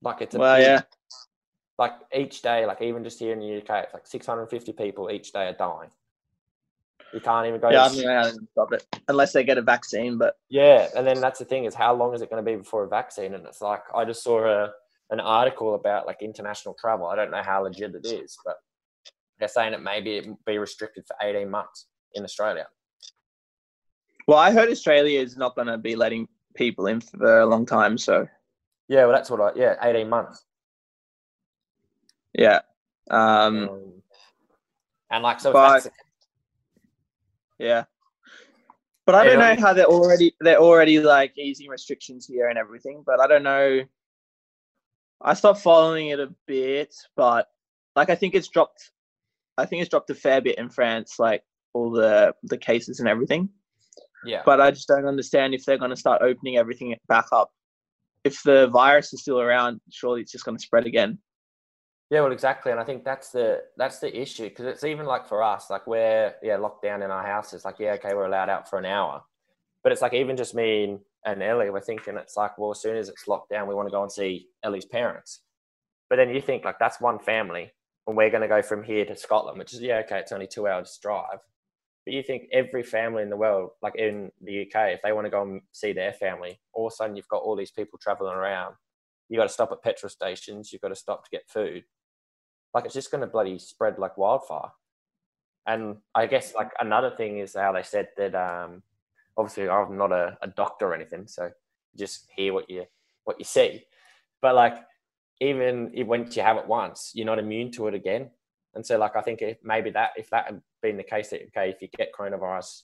Like 0.03 0.21
it's 0.21 0.35
a 0.35 0.39
Well, 0.39 0.57
big- 0.57 0.65
yeah. 0.65 0.81
Like 1.81 1.93
each 2.13 2.43
day, 2.43 2.67
like 2.67 2.79
even 2.83 3.03
just 3.03 3.17
here 3.17 3.33
in 3.33 3.39
the 3.39 3.57
UK, 3.57 3.85
it's 3.85 3.93
like 3.95 4.05
650 4.05 4.71
people 4.73 5.09
each 5.09 5.33
day 5.33 5.47
are 5.47 5.53
dying. 5.53 5.89
You 7.11 7.19
can't 7.19 7.47
even 7.47 7.59
go. 7.59 7.71
Yeah, 7.71 7.85
I 7.85 7.89
to 7.89 7.95
don't 7.95 8.05
know 8.05 8.15
how 8.15 8.29
to 8.29 8.39
stop 8.51 8.73
it 8.73 8.85
unless 9.07 9.33
they 9.33 9.43
get 9.43 9.57
a 9.57 9.63
vaccine. 9.63 10.19
But 10.19 10.35
Yeah, 10.49 10.89
and 10.95 11.07
then 11.07 11.19
that's 11.19 11.39
the 11.39 11.45
thing 11.45 11.65
is 11.65 11.73
how 11.73 11.95
long 11.95 12.13
is 12.13 12.21
it 12.21 12.29
going 12.29 12.45
to 12.45 12.49
be 12.49 12.55
before 12.55 12.83
a 12.83 12.87
vaccine? 12.87 13.33
And 13.33 13.47
it's 13.47 13.61
like 13.61 13.81
I 13.95 14.05
just 14.05 14.23
saw 14.23 14.45
a 14.45 14.71
an 15.09 15.19
article 15.19 15.73
about 15.73 16.05
like 16.05 16.21
international 16.21 16.75
travel. 16.79 17.07
I 17.07 17.15
don't 17.15 17.31
know 17.31 17.41
how 17.43 17.63
legit 17.63 17.95
it 17.95 18.05
is, 18.05 18.37
but 18.45 18.57
they're 19.39 19.47
saying 19.47 19.73
it 19.73 19.81
may 19.81 20.01
be, 20.01 20.35
be 20.45 20.59
restricted 20.59 21.03
for 21.07 21.15
eighteen 21.23 21.49
months 21.49 21.87
in 22.13 22.23
Australia. 22.23 22.67
well, 24.27 24.37
I 24.37 24.51
heard 24.51 24.69
Australia 24.69 25.19
is 25.19 25.35
not 25.35 25.55
going 25.55 25.67
to 25.67 25.79
be 25.79 25.95
letting 25.95 26.27
people 26.53 26.85
in 26.85 27.01
for 27.01 27.39
a 27.39 27.45
long 27.47 27.65
time. 27.65 27.97
So 27.97 28.27
Yeah, 28.87 29.05
well, 29.05 29.15
that's 29.15 29.31
what 29.31 29.41
I 29.41 29.59
yeah 29.59 29.75
eighteen 29.81 30.09
months. 30.09 30.45
Yeah, 32.33 32.59
um, 33.09 33.69
Um, 33.69 33.93
and 35.09 35.23
like 35.23 35.39
so, 35.39 35.51
but- 35.51 35.87
yeah. 37.59 37.85
But 39.05 39.15
I 39.15 39.23
don't 39.25 39.39
know 39.39 39.55
how 39.67 39.73
they're 39.73 39.85
already 39.85 40.35
they're 40.39 40.59
already 40.59 40.99
like 40.99 41.37
easing 41.37 41.67
restrictions 41.67 42.25
here 42.25 42.47
and 42.49 42.57
everything. 42.57 43.03
But 43.05 43.19
I 43.19 43.27
don't 43.27 43.43
know. 43.43 43.81
I 45.21 45.33
stopped 45.33 45.61
following 45.61 46.09
it 46.09 46.19
a 46.19 46.33
bit, 46.45 46.95
but 47.15 47.47
like 47.95 48.09
I 48.09 48.15
think 48.15 48.35
it's 48.35 48.47
dropped. 48.47 48.91
I 49.57 49.65
think 49.65 49.81
it's 49.81 49.89
dropped 49.89 50.09
a 50.11 50.15
fair 50.15 50.39
bit 50.39 50.57
in 50.59 50.69
France, 50.69 51.15
like 51.19 51.43
all 51.73 51.91
the 51.91 52.33
the 52.43 52.57
cases 52.57 52.99
and 52.99 53.09
everything. 53.09 53.49
yeah, 54.23 54.43
but 54.45 54.61
I 54.61 54.69
just 54.71 54.87
don't 54.87 55.07
understand 55.07 55.53
if 55.55 55.65
they're 55.65 55.77
going 55.79 55.89
to 55.89 55.97
start 55.97 56.21
opening 56.21 56.57
everything 56.57 56.95
back 57.07 57.25
up. 57.33 57.51
If 58.23 58.41
the 58.43 58.67
virus 58.67 59.13
is 59.13 59.21
still 59.21 59.41
around, 59.41 59.81
surely 59.91 60.21
it's 60.21 60.31
just 60.31 60.45
going 60.45 60.57
to 60.57 60.63
spread 60.63 60.85
again. 60.85 61.17
Yeah, 62.11 62.21
well, 62.21 62.33
exactly, 62.33 62.73
and 62.73 62.81
I 62.81 62.83
think 62.83 63.05
that's 63.05 63.29
the 63.29 63.63
that's 63.77 63.99
the 63.99 64.21
issue 64.21 64.49
because 64.49 64.65
it's 64.65 64.83
even 64.83 65.05
like 65.05 65.25
for 65.29 65.41
us, 65.41 65.69
like 65.69 65.87
we're 65.87 66.35
yeah 66.43 66.57
locked 66.57 66.83
down 66.83 67.03
in 67.03 67.09
our 67.09 67.25
houses. 67.25 67.63
Like 67.63 67.79
yeah, 67.79 67.93
okay, 67.93 68.13
we're 68.13 68.25
allowed 68.25 68.49
out 68.49 68.69
for 68.69 68.77
an 68.77 68.85
hour, 68.85 69.23
but 69.81 69.93
it's 69.93 70.01
like 70.01 70.13
even 70.13 70.37
just 70.37 70.53
me 70.55 70.83
and- 70.85 70.99
and 71.25 71.43
Ellie, 71.43 71.69
we're 71.69 71.81
thinking 71.81 72.17
it's 72.17 72.35
like 72.35 72.57
well, 72.57 72.71
as 72.71 72.81
soon 72.81 72.97
as 72.97 73.07
it's 73.07 73.27
locked 73.27 73.51
down, 73.51 73.67
we 73.67 73.75
want 73.75 73.87
to 73.87 73.91
go 73.93 74.03
and 74.03 74.11
see 74.11 74.49
Ellie's 74.63 74.85
parents. 74.85 75.41
But 76.09 76.17
then 76.17 76.31
you 76.31 76.41
think 76.41 76.65
like 76.65 76.79
that's 76.79 77.01
one 77.01 77.19
family, 77.19 77.71
and 78.07 78.17
we're 78.17 78.29
going 78.31 78.41
to 78.41 78.47
go 78.49 78.61
from 78.63 78.83
here 78.83 79.05
to 79.05 79.15
Scotland, 79.15 79.59
which 79.59 79.73
is 79.73 79.81
yeah, 79.81 79.99
okay, 80.05 80.19
it's 80.19 80.33
only 80.33 80.47
two 80.47 80.67
hours 80.67 80.99
drive. 81.01 81.39
But 82.05 82.13
you 82.15 82.23
think 82.23 82.49
every 82.53 82.83
family 82.83 83.23
in 83.23 83.29
the 83.29 83.37
world, 83.37 83.71
like 83.83 83.95
in 83.95 84.31
the 84.41 84.63
UK, 84.63 84.93
if 84.93 85.01
they 85.03 85.13
want 85.13 85.25
to 85.27 85.31
go 85.31 85.43
and 85.43 85.61
see 85.73 85.93
their 85.93 86.13
family, 86.13 86.59
all 86.73 86.87
of 86.87 86.93
a 86.93 86.95
sudden 86.95 87.15
you've 87.15 87.27
got 87.29 87.43
all 87.43 87.55
these 87.55 87.71
people 87.71 87.99
traveling 88.01 88.33
around. 88.35 88.75
You've 89.29 89.39
got 89.39 89.47
to 89.47 89.53
stop 89.53 89.71
at 89.71 89.83
petrol 89.83 90.09
stations. 90.09 90.73
You've 90.73 90.81
got 90.81 90.89
to 90.89 90.95
stop 90.95 91.23
to 91.23 91.29
get 91.31 91.49
food 91.49 91.83
like 92.73 92.85
it's 92.85 92.93
just 92.93 93.11
going 93.11 93.21
to 93.21 93.27
bloody 93.27 93.59
spread 93.59 93.99
like 93.99 94.17
wildfire. 94.17 94.71
And 95.67 95.97
I 96.15 96.25
guess 96.25 96.55
like 96.55 96.71
another 96.79 97.11
thing 97.11 97.39
is 97.39 97.55
how 97.55 97.71
they 97.71 97.83
said 97.83 98.09
that 98.17 98.33
um, 98.33 98.81
obviously 99.37 99.69
I'm 99.69 99.97
not 99.97 100.11
a, 100.11 100.37
a 100.41 100.47
doctor 100.47 100.87
or 100.87 100.95
anything, 100.95 101.27
so 101.27 101.51
just 101.97 102.27
hear 102.35 102.53
what 102.53 102.69
you 102.69 102.85
what 103.25 103.37
you 103.37 103.45
see. 103.45 103.83
But 104.41 104.55
like 104.55 104.77
even 105.39 105.91
if, 105.93 106.07
once 106.07 106.35
you 106.35 106.43
have 106.43 106.57
it 106.57 106.67
once, 106.67 107.11
you're 107.13 107.25
not 107.25 107.39
immune 107.39 107.71
to 107.71 107.87
it 107.87 107.93
again. 107.93 108.29
And 108.73 108.85
so 108.85 108.97
like 108.97 109.15
I 109.15 109.21
think 109.21 109.41
if 109.41 109.57
maybe 109.63 109.91
that 109.91 110.11
if 110.15 110.29
that 110.31 110.45
had 110.45 110.61
been 110.81 110.97
the 110.97 111.03
case 111.03 111.29
that 111.29 111.41
okay 111.47 111.69
if 111.69 111.81
you 111.81 111.89
get 111.95 112.13
coronavirus, 112.17 112.83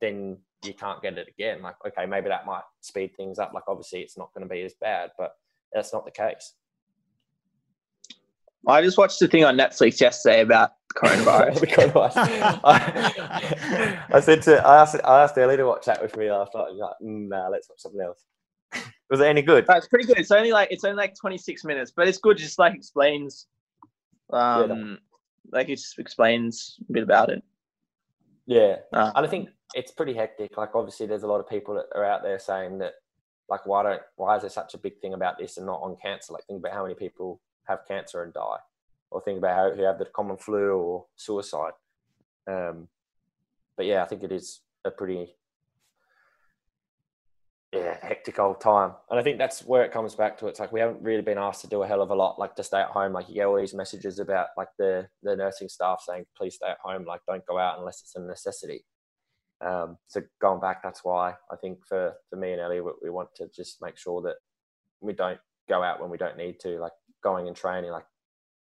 then 0.00 0.38
you 0.64 0.74
can't 0.74 1.02
get 1.02 1.18
it 1.18 1.28
again. 1.28 1.62
Like 1.62 1.76
okay 1.86 2.06
maybe 2.06 2.28
that 2.28 2.46
might 2.46 2.64
speed 2.80 3.14
things 3.16 3.38
up. 3.38 3.52
Like 3.54 3.64
obviously 3.68 4.00
it's 4.00 4.18
not 4.18 4.32
going 4.34 4.48
to 4.48 4.52
be 4.52 4.62
as 4.62 4.74
bad, 4.80 5.10
but 5.16 5.36
that's 5.72 5.92
not 5.92 6.04
the 6.04 6.10
case. 6.10 6.54
I 8.66 8.82
just 8.82 8.98
watched 8.98 9.20
the 9.20 9.28
thing 9.28 9.44
on 9.44 9.56
Netflix 9.56 10.00
yesterday 10.00 10.40
about 10.40 10.72
coronavirus. 10.96 11.58
Coronavirus. 11.72 12.60
I, 12.64 14.02
I 14.12 14.20
said 14.20 14.42
to 14.42 14.66
I 14.66 14.82
asked 14.82 14.96
I 15.04 15.22
asked 15.22 15.38
Ellie 15.38 15.56
to 15.56 15.64
watch 15.64 15.86
that 15.86 16.02
with 16.02 16.16
me 16.16 16.30
last 16.30 16.52
night. 16.54 16.68
She's 16.70 16.80
like, 16.80 16.94
mm, 17.02 17.28
nah, 17.28 17.48
let's 17.48 17.68
watch 17.68 17.80
something 17.80 18.00
else. 18.00 18.24
Was 19.08 19.20
it 19.20 19.26
any 19.26 19.42
good? 19.42 19.66
It's 19.68 19.86
pretty 19.86 20.06
good. 20.06 20.18
It's 20.18 20.32
only 20.32 20.50
like 20.50 20.68
it's 20.72 20.84
only 20.84 20.96
like 20.96 21.14
26 21.14 21.64
minutes, 21.64 21.92
but 21.94 22.08
it's 22.08 22.18
good. 22.18 22.36
Just 22.36 22.58
like 22.58 22.74
explains, 22.74 23.46
um, 24.32 24.98
like 25.52 25.68
it 25.68 25.76
just 25.76 25.98
explains 25.98 26.76
a 26.88 26.92
bit 26.92 27.02
about 27.04 27.30
it. 27.30 27.42
Yeah, 28.46 28.76
Uh, 28.92 29.12
and 29.14 29.26
I 29.26 29.28
think 29.28 29.48
it's 29.74 29.92
pretty 29.92 30.14
hectic. 30.14 30.56
Like 30.56 30.74
obviously, 30.74 31.06
there's 31.06 31.22
a 31.22 31.28
lot 31.28 31.40
of 31.40 31.48
people 31.48 31.74
that 31.74 31.86
are 31.94 32.04
out 32.04 32.22
there 32.22 32.38
saying 32.38 32.78
that, 32.78 32.94
like, 33.48 33.64
why 33.66 33.84
don't 33.84 34.02
why 34.16 34.36
is 34.36 34.42
there 34.42 34.50
such 34.50 34.74
a 34.74 34.78
big 34.78 34.98
thing 35.00 35.14
about 35.14 35.38
this 35.38 35.56
and 35.56 35.66
not 35.66 35.80
on 35.82 35.96
cancer? 36.02 36.32
Like, 36.32 36.44
think 36.46 36.58
about 36.60 36.72
how 36.72 36.82
many 36.82 36.94
people 36.94 37.40
have 37.68 37.86
cancer 37.86 38.22
and 38.22 38.32
die, 38.32 38.58
or 39.10 39.20
think 39.20 39.38
about 39.38 39.56
how 39.56 39.74
who 39.74 39.82
have 39.82 39.98
the 39.98 40.06
common 40.06 40.36
flu 40.36 40.70
or 40.70 41.06
suicide. 41.16 41.72
Um, 42.46 42.88
but 43.76 43.86
yeah, 43.86 44.02
I 44.02 44.06
think 44.06 44.22
it 44.22 44.32
is 44.32 44.60
a 44.84 44.90
pretty 44.90 45.34
yeah 47.72 47.98
hectic 48.00 48.38
old 48.38 48.60
time, 48.60 48.92
and 49.10 49.18
I 49.18 49.22
think 49.22 49.38
that's 49.38 49.64
where 49.64 49.84
it 49.84 49.92
comes 49.92 50.14
back 50.14 50.38
to. 50.38 50.46
It's 50.46 50.60
like 50.60 50.72
we 50.72 50.80
haven't 50.80 51.02
really 51.02 51.22
been 51.22 51.38
asked 51.38 51.62
to 51.62 51.68
do 51.68 51.82
a 51.82 51.86
hell 51.86 52.02
of 52.02 52.10
a 52.10 52.14
lot, 52.14 52.38
like 52.38 52.54
to 52.56 52.62
stay 52.62 52.80
at 52.80 52.88
home. 52.88 53.12
Like 53.12 53.28
you 53.28 53.34
get 53.34 53.46
all 53.46 53.56
these 53.56 53.74
messages 53.74 54.18
about 54.18 54.48
like 54.56 54.68
the 54.78 55.08
the 55.22 55.36
nursing 55.36 55.68
staff 55.68 56.02
saying, 56.06 56.26
"Please 56.36 56.54
stay 56.54 56.68
at 56.68 56.78
home. 56.82 57.04
Like 57.04 57.20
don't 57.26 57.46
go 57.46 57.58
out 57.58 57.78
unless 57.78 58.00
it's 58.02 58.16
a 58.16 58.20
necessity." 58.20 58.84
Um, 59.64 59.96
so 60.06 60.22
going 60.40 60.60
back, 60.60 60.82
that's 60.82 61.04
why 61.04 61.34
I 61.50 61.56
think 61.56 61.86
for 61.86 62.14
for 62.30 62.36
me 62.36 62.52
and 62.52 62.60
Ellie, 62.60 62.80
we, 62.80 62.92
we 63.02 63.10
want 63.10 63.34
to 63.36 63.48
just 63.54 63.80
make 63.82 63.96
sure 63.96 64.22
that 64.22 64.36
we 65.00 65.12
don't 65.12 65.40
go 65.68 65.82
out 65.82 66.00
when 66.00 66.10
we 66.10 66.18
don't 66.18 66.36
need 66.36 66.60
to. 66.60 66.78
Like 66.78 66.92
going 67.22 67.48
and 67.48 67.56
training, 67.56 67.90
like 67.90 68.04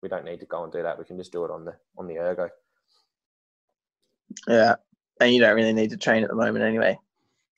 we 0.03 0.09
don't 0.09 0.25
need 0.25 0.41
to 0.41 0.47
go 0.47 0.65
and 0.65 0.73
do 0.73 0.83
that. 0.83 0.99
We 0.99 1.05
can 1.05 1.17
just 1.17 1.33
do 1.33 1.45
it 1.45 1.51
on 1.51 1.65
the 1.65 1.75
on 1.97 2.07
the 2.07 2.19
ergo. 2.19 2.49
yeah, 4.49 4.77
and 5.21 5.33
you 5.33 5.41
don't 5.41 5.55
really 5.55 5.73
need 5.73 5.91
to 5.91 5.97
train 5.97 6.23
at 6.23 6.31
the 6.31 6.37
moment 6.37 6.65
anyway. 6.65 6.99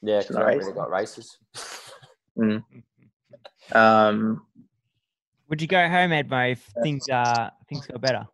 Yeah, 0.03 0.21
because 0.21 0.37
I 0.37 0.41
haven't 0.41 0.59
really 0.59 0.73
got 0.73 0.91
races. 0.91 1.39
Um, 3.73 4.45
Would 5.49 5.63
you 5.63 5.69
go 5.69 5.89
home, 5.89 6.11
Edmo, 6.11 6.53
if 6.53 6.69
things 6.83 7.09
uh 7.09 7.51
things 7.69 7.87
got 7.87 8.01
better? 8.01 8.27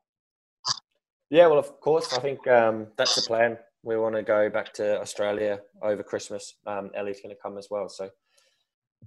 Yeah, 1.30 1.46
well, 1.46 1.58
of 1.58 1.80
course. 1.80 2.12
I 2.14 2.20
think 2.20 2.46
um, 2.48 2.86
that's 2.96 3.14
the 3.14 3.22
plan. 3.22 3.58
We 3.82 3.96
want 3.98 4.14
to 4.14 4.22
go 4.22 4.48
back 4.48 4.72
to 4.74 5.00
Australia 5.00 5.60
over 5.82 6.02
Christmas. 6.02 6.54
Um, 6.66 6.90
Ellie's 6.94 7.20
going 7.20 7.34
to 7.34 7.40
come 7.40 7.58
as 7.58 7.68
well. 7.70 7.88
So, 7.88 8.08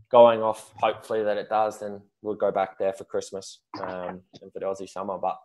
going 0.10 0.42
off, 0.42 0.74
hopefully 0.78 1.24
that 1.24 1.38
it 1.38 1.50
does, 1.50 1.80
then 1.80 2.02
we'll 2.22 2.36
go 2.36 2.52
back 2.52 2.78
there 2.78 2.94
for 2.94 3.06
Christmas 3.06 3.60
um, 3.82 4.22
and 4.42 4.52
for 4.52 4.60
the 4.60 4.66
Aussie 4.66 4.90
summer. 4.90 5.18
But 5.18 5.38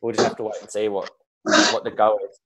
we'll 0.00 0.12
just 0.12 0.26
have 0.26 0.36
to 0.36 0.42
wait 0.42 0.56
and 0.60 0.70
see 0.70 0.88
what 0.88 1.10
what 1.44 1.84
the 1.84 1.90
go 1.90 2.18
is. 2.28 2.40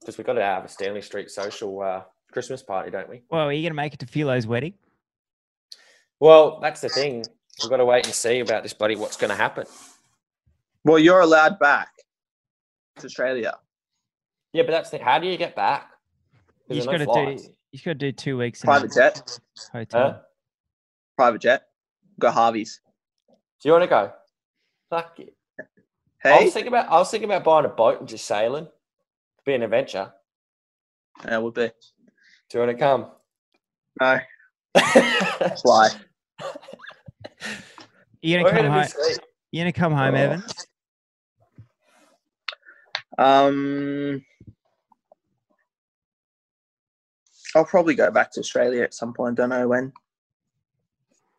Because 0.00 0.18
we've 0.18 0.26
got 0.26 0.34
to 0.34 0.42
have 0.42 0.64
a 0.64 0.68
Stanley 0.68 1.02
Street 1.02 1.30
social 1.30 1.80
uh, 1.82 2.02
Christmas 2.32 2.62
party, 2.62 2.90
don't 2.90 3.08
we? 3.08 3.22
Well, 3.30 3.48
are 3.48 3.52
you 3.52 3.62
gonna 3.62 3.74
make 3.74 3.94
it 3.94 4.00
to 4.00 4.06
Philo's 4.06 4.46
wedding? 4.46 4.74
Well, 6.20 6.60
that's 6.60 6.80
the 6.80 6.88
thing. 6.88 7.24
We've 7.62 7.70
got 7.70 7.78
to 7.78 7.84
wait 7.84 8.06
and 8.06 8.14
see 8.14 8.40
about 8.40 8.62
this 8.62 8.72
bloody 8.72 8.96
what's 8.96 9.16
going 9.16 9.30
to 9.30 9.36
happen. 9.36 9.66
well, 10.84 10.98
you're 10.98 11.20
allowed 11.20 11.58
back 11.58 11.88
to 12.98 13.06
Australia. 13.06 13.56
Yeah, 14.52 14.62
but 14.62 14.72
that's 14.72 14.90
the 14.90 14.98
how 14.98 15.18
do 15.18 15.26
you 15.26 15.36
get 15.36 15.56
back? 15.56 15.90
You 16.68 16.74
There's 16.74 16.86
just 16.86 16.98
no 16.98 17.04
gotta 17.06 17.36
do 17.36 17.42
you 17.72 17.76
just 17.76 17.84
gotta 17.84 17.94
do 17.98 18.12
two 18.12 18.36
weeks 18.38 18.62
in 18.62 18.66
Private 18.66 18.90
a 18.92 18.94
jet. 18.94 19.38
hotel. 19.72 20.10
Huh? 20.12 20.18
Private 21.16 21.40
jet. 21.40 21.62
Go 22.18 22.30
Harvey's. 22.30 22.80
Do 23.62 23.68
you 23.68 23.72
want 23.72 23.84
to 23.84 23.88
go? 23.88 24.12
Fuck 24.90 25.20
it. 25.20 25.34
Hey? 26.22 26.30
I 26.40 26.44
was 26.44 26.52
thinking 26.52 26.68
about 26.68 26.88
I 26.90 26.96
was 26.98 27.10
thinking 27.10 27.28
about 27.30 27.44
buying 27.44 27.64
a 27.64 27.68
boat 27.68 28.00
and 28.00 28.08
just 28.08 28.26
sailing. 28.26 28.66
Be 29.46 29.54
an 29.54 29.62
adventure. 29.62 30.12
yeah, 31.24 31.38
would 31.38 31.54
be. 31.54 31.70
Do 32.50 32.58
you 32.58 32.60
want 32.66 32.72
to 32.72 32.78
come? 32.78 33.06
No, 34.00 34.18
fly. 35.62 35.88
You 38.22 38.36
gonna 38.36 38.44
We're 38.44 38.50
come 38.50 38.66
gonna 38.66 38.82
home? 38.84 39.16
You 39.52 39.60
gonna 39.62 39.72
come 39.72 39.92
home, 39.92 40.14
Oh. 40.14 40.18
Evan? 40.18 40.42
Um, 43.18 44.24
I'll 47.54 47.64
probably 47.64 47.94
go 47.94 48.10
back 48.10 48.30
to 48.32 48.40
Australia 48.40 48.82
at 48.82 48.94
some 48.94 49.12
point. 49.12 49.36
Don't 49.36 49.48
know 49.48 49.68
when. 49.68 49.92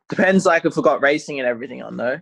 Depends, 0.10 0.46
like 0.46 0.66
if 0.66 0.76
we 0.76 0.84
got 0.84 1.02
racing 1.02 1.40
and 1.40 1.48
everything 1.48 1.82
on 1.82 1.98
though. 1.98 2.20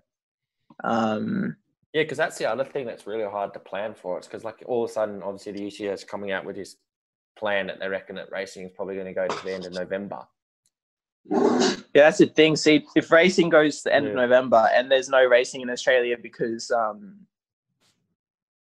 Um, 0.83 1.55
Yeah, 1.93 2.03
because 2.03 2.17
that's 2.17 2.37
the 2.37 2.49
other 2.49 2.63
thing 2.63 2.85
that's 2.85 3.07
really 3.07 3.23
hard 3.23 3.53
to 3.53 3.59
plan 3.59 3.95
for. 3.95 4.17
It's 4.17 4.27
because 4.27 4.43
like 4.43 4.63
all 4.67 4.83
of 4.83 4.89
a 4.89 4.93
sudden, 4.93 5.23
obviously 5.23 5.53
the 5.53 5.61
UCI 5.61 5.93
is 5.93 6.03
coming 6.03 6.31
out 6.31 6.45
with 6.45 6.55
this 6.55 6.75
plan 7.37 7.67
that 7.67 7.79
they 7.79 7.87
reckon 7.87 8.15
that 8.17 8.31
racing 8.31 8.65
is 8.65 8.71
probably 8.75 8.95
going 8.95 9.07
to 9.07 9.13
go 9.13 9.27
to 9.27 9.45
the 9.45 9.53
end 9.53 9.65
of 9.65 9.73
November. 9.73 10.19
Yeah, 11.31 11.75
that's 11.93 12.19
the 12.19 12.27
thing. 12.27 12.55
See, 12.55 12.85
if 12.95 13.11
racing 13.11 13.49
goes 13.49 13.77
to 13.77 13.89
the 13.89 13.95
end 13.95 14.07
of 14.07 14.15
November 14.15 14.69
and 14.73 14.91
there's 14.91 15.09
no 15.09 15.25
racing 15.25 15.61
in 15.61 15.69
Australia 15.69 16.15
because 16.21 16.71
um 16.71 17.17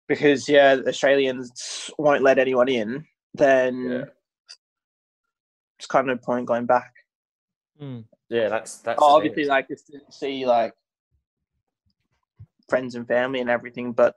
because 0.07 0.49
yeah, 0.49 0.77
Australians 0.87 1.89
won't 1.97 2.23
let 2.23 2.37
anyone 2.37 2.67
in, 2.67 3.05
then 3.33 3.89
Yeah. 3.89 4.03
It's 5.83 5.87
kind 5.89 6.09
of 6.09 6.15
no 6.17 6.25
point 6.25 6.45
going 6.45 6.65
back. 6.65 6.93
Mm. 7.81 8.05
Yeah, 8.29 8.47
that's 8.47 8.77
that's 8.77 8.99
Oh, 9.01 9.17
obviously, 9.17 9.43
thing. 9.43 9.49
like 9.49 9.67
just 9.67 9.87
to 9.87 9.99
see 10.11 10.45
like 10.45 10.73
friends 12.69 12.95
and 12.95 13.05
family 13.05 13.41
and 13.41 13.49
everything, 13.49 13.91
but 13.91 14.15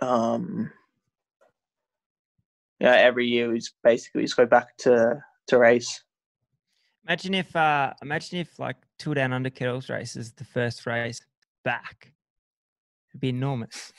um, 0.00 0.72
yeah, 2.80 2.94
every 2.96 3.28
year 3.28 3.48
we 3.48 3.58
just 3.60 3.74
basically 3.84 4.22
just 4.22 4.36
go 4.36 4.44
back 4.44 4.76
to 4.78 5.22
to 5.46 5.58
race. 5.58 6.02
Imagine 7.06 7.34
if, 7.34 7.54
uh, 7.54 7.92
imagine 8.02 8.40
if 8.40 8.58
like 8.58 8.74
Tour 8.98 9.14
Down 9.14 9.32
Under 9.32 9.50
Cadel's 9.50 9.88
race 9.88 10.16
is 10.16 10.32
the 10.32 10.44
first 10.44 10.84
race 10.84 11.20
back. 11.64 12.10
It'd 13.12 13.20
be 13.20 13.28
enormous. 13.28 13.92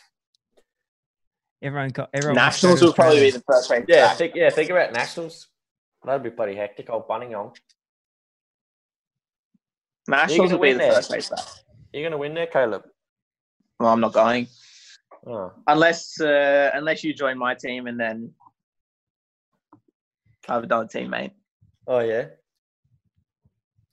Everyone 1.62 1.92
got 1.92 2.10
everyone. 2.14 2.36
wants 2.36 2.58
Nationals 2.58 2.80
to 2.82 2.86
will 2.88 2.94
probably 2.94 3.22
be 3.22 3.32
the 3.32 3.44
first 3.50 3.70
race. 3.70 3.86
Yeah, 3.88 4.08
back. 4.08 4.18
think 4.18 4.36
yeah, 4.36 4.50
think 4.50 4.70
about 4.70 4.92
nationals. 4.92 5.48
That'd 6.08 6.24
be 6.24 6.30
pretty 6.32 6.56
hectic. 6.56 6.90
Old 6.90 7.08
Buninyong. 7.08 7.54
Nationals 10.08 10.50
gonna 10.50 10.58
will 10.58 10.64
be 10.64 10.70
win 10.70 10.78
the 10.78 10.84
there. 10.86 10.94
first 10.94 11.12
race 11.12 11.30
back. 11.30 11.44
You're 11.92 12.04
gonna 12.04 12.18
win 12.18 12.34
there, 12.34 12.48
Caleb. 12.48 12.84
Well, 13.80 13.92
I'm 13.92 14.00
not 14.00 14.14
going 14.14 14.48
Oh, 15.26 15.52
unless 15.68 16.22
uh, 16.22 16.72
unless 16.74 17.04
you 17.04 17.14
join 17.14 17.38
my 17.38 17.54
team 17.56 17.88
and 17.88 18.00
then 18.00 18.32
I 20.48 20.54
have 20.54 20.64
another 20.64 20.86
teammate. 20.88 21.32
oh 21.88 22.00
yeah. 22.00 22.28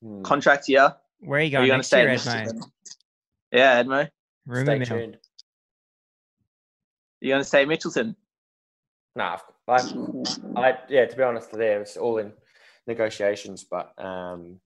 Hmm. 0.00 0.22
Contract 0.22 0.68
year. 0.68 0.94
Where 1.18 1.40
are 1.40 1.42
you 1.42 1.48
Are 1.48 1.50
going 1.52 1.64
you 1.66 1.70
going 1.72 1.80
to 1.80 1.86
stay 1.86 2.02
year, 2.02 2.10
in 2.10 2.16
Edmo? 2.18 2.44
Mitchelton? 2.46 2.62
Yeah, 3.50 3.82
Edmo. 3.82 4.08
Rumour 4.46 4.64
Stay 4.66 4.78
mill. 4.78 4.86
tuned. 4.86 5.18
You 7.22 7.30
going 7.30 7.40
to 7.40 7.44
stay 7.48 7.62
in 7.62 7.68
Mitchelton? 7.70 8.14
Nah, 9.16 9.38
I, 9.66 9.80
I 10.56 10.78
yeah. 10.88 11.06
To 11.06 11.16
be 11.16 11.22
honest, 11.22 11.50
there 11.52 11.80
it's 11.80 11.96
all 11.96 12.18
in 12.18 12.32
negotiations, 12.86 13.64
but 13.64 13.92
um, 14.02 14.60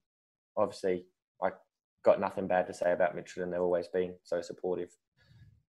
obviously 0.57 1.05
I 1.43 1.51
got 2.05 2.21
nothing 2.21 2.47
bad 2.47 2.67
to 2.67 2.75
say 2.75 2.93
about 2.93 3.15
Mitchell, 3.15 3.43
and 3.43 3.53
they've 3.53 3.61
always 3.61 3.89
been 3.89 4.15
so 4.25 4.43
supportive. 4.43 4.91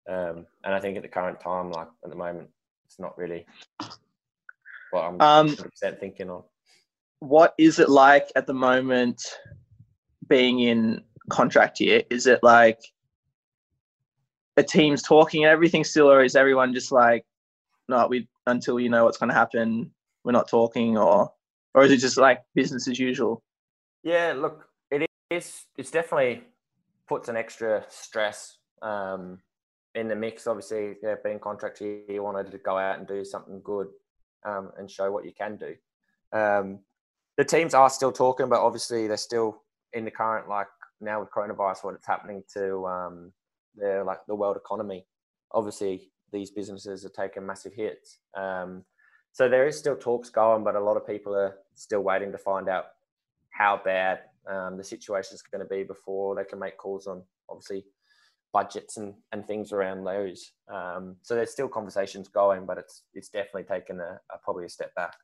Um, 0.08 0.46
and 0.64 0.74
I 0.74 0.80
think 0.80 0.96
at 0.96 1.02
the 1.02 1.08
current 1.08 1.40
time, 1.40 1.70
like 1.70 1.88
at 2.02 2.10
the 2.10 2.16
moment, 2.16 2.48
it's 2.86 2.98
not 2.98 3.16
really 3.18 3.44
what 4.90 5.02
I'm 5.02 5.20
Um, 5.20 5.48
100% 5.48 6.00
thinking 6.00 6.30
on. 6.30 6.42
what 7.18 7.54
is 7.58 7.78
it 7.78 7.90
like 7.90 8.28
at 8.36 8.46
the 8.46 8.54
moment 8.54 9.20
being 10.28 10.60
in 10.60 11.02
contract 11.28 11.80
year? 11.80 12.02
Is 12.08 12.26
it 12.26 12.42
like 12.42 12.80
the 14.56 14.62
team's 14.62 15.02
talking 15.02 15.44
and 15.44 15.50
everything 15.50 15.84
still, 15.84 16.10
or 16.10 16.22
is 16.24 16.34
everyone 16.36 16.72
just 16.72 16.90
like, 16.90 17.26
no, 17.88 18.06
we 18.06 18.26
until 18.48 18.80
you 18.80 18.88
know 18.88 19.04
what's 19.04 19.18
going 19.18 19.28
to 19.28 19.34
happen, 19.34 19.90
we're 20.24 20.32
not 20.32 20.48
talking, 20.48 20.98
or 20.98 21.32
or 21.74 21.84
is 21.84 21.92
it 21.92 21.98
just 21.98 22.16
like 22.16 22.40
business 22.54 22.88
as 22.88 22.98
usual? 22.98 23.42
Yeah, 24.02 24.34
look, 24.36 24.66
it 24.90 25.06
is. 25.30 25.64
It's 25.76 25.90
definitely 25.90 26.42
puts 27.08 27.28
an 27.28 27.36
extra 27.36 27.84
stress 27.88 28.58
um, 28.82 29.38
in 29.94 30.08
the 30.08 30.16
mix. 30.16 30.46
Obviously, 30.46 30.96
yeah, 31.02 31.14
being 31.22 31.38
contract 31.38 31.78
here, 31.78 32.00
you 32.08 32.22
wanted 32.22 32.50
to 32.50 32.58
go 32.58 32.76
out 32.78 32.98
and 32.98 33.06
do 33.06 33.24
something 33.24 33.60
good 33.62 33.88
um, 34.44 34.70
and 34.78 34.90
show 34.90 35.10
what 35.10 35.24
you 35.24 35.32
can 35.32 35.56
do. 35.56 35.74
Um, 36.32 36.80
the 37.36 37.44
teams 37.44 37.74
are 37.74 37.90
still 37.90 38.12
talking, 38.12 38.48
but 38.48 38.60
obviously 38.60 39.06
they're 39.06 39.16
still 39.16 39.62
in 39.92 40.04
the 40.04 40.10
current 40.10 40.48
like 40.48 40.66
now 41.00 41.20
with 41.20 41.30
coronavirus, 41.30 41.84
what 41.84 41.94
it's 41.94 42.06
happening 42.06 42.42
to 42.54 42.86
um, 42.86 43.32
the 43.76 44.02
like 44.04 44.18
the 44.26 44.34
world 44.34 44.56
economy. 44.56 45.06
Obviously, 45.52 46.10
these 46.32 46.50
businesses 46.50 47.04
are 47.04 47.10
taking 47.10 47.46
massive 47.46 47.74
hits. 47.74 48.18
Um, 48.36 48.84
so 49.32 49.48
there 49.48 49.66
is 49.66 49.78
still 49.78 49.96
talks 49.96 50.30
going, 50.30 50.64
but 50.64 50.74
a 50.74 50.80
lot 50.80 50.96
of 50.96 51.06
people 51.06 51.34
are 51.34 51.56
still 51.74 52.00
waiting 52.00 52.32
to 52.32 52.38
find 52.38 52.68
out 52.68 52.86
how 53.50 53.80
bad 53.84 54.20
um, 54.48 54.76
the 54.76 54.84
situation 54.84 55.34
is 55.34 55.42
going 55.42 55.60
to 55.60 55.68
be 55.68 55.82
before 55.82 56.34
they 56.34 56.44
can 56.44 56.58
make 56.58 56.76
calls 56.76 57.06
on 57.06 57.22
obviously 57.48 57.84
budgets 58.52 58.96
and, 58.96 59.14
and 59.32 59.46
things 59.46 59.72
around 59.72 60.04
those. 60.04 60.52
Um, 60.72 61.16
so 61.22 61.34
there's 61.34 61.50
still 61.50 61.68
conversations 61.68 62.28
going, 62.28 62.66
but 62.66 62.78
it's 62.78 63.02
it's 63.14 63.28
definitely 63.28 63.64
taken 63.64 64.00
a, 64.00 64.18
a 64.32 64.38
probably 64.42 64.64
a 64.64 64.70
step 64.70 64.94
back. 64.94 65.14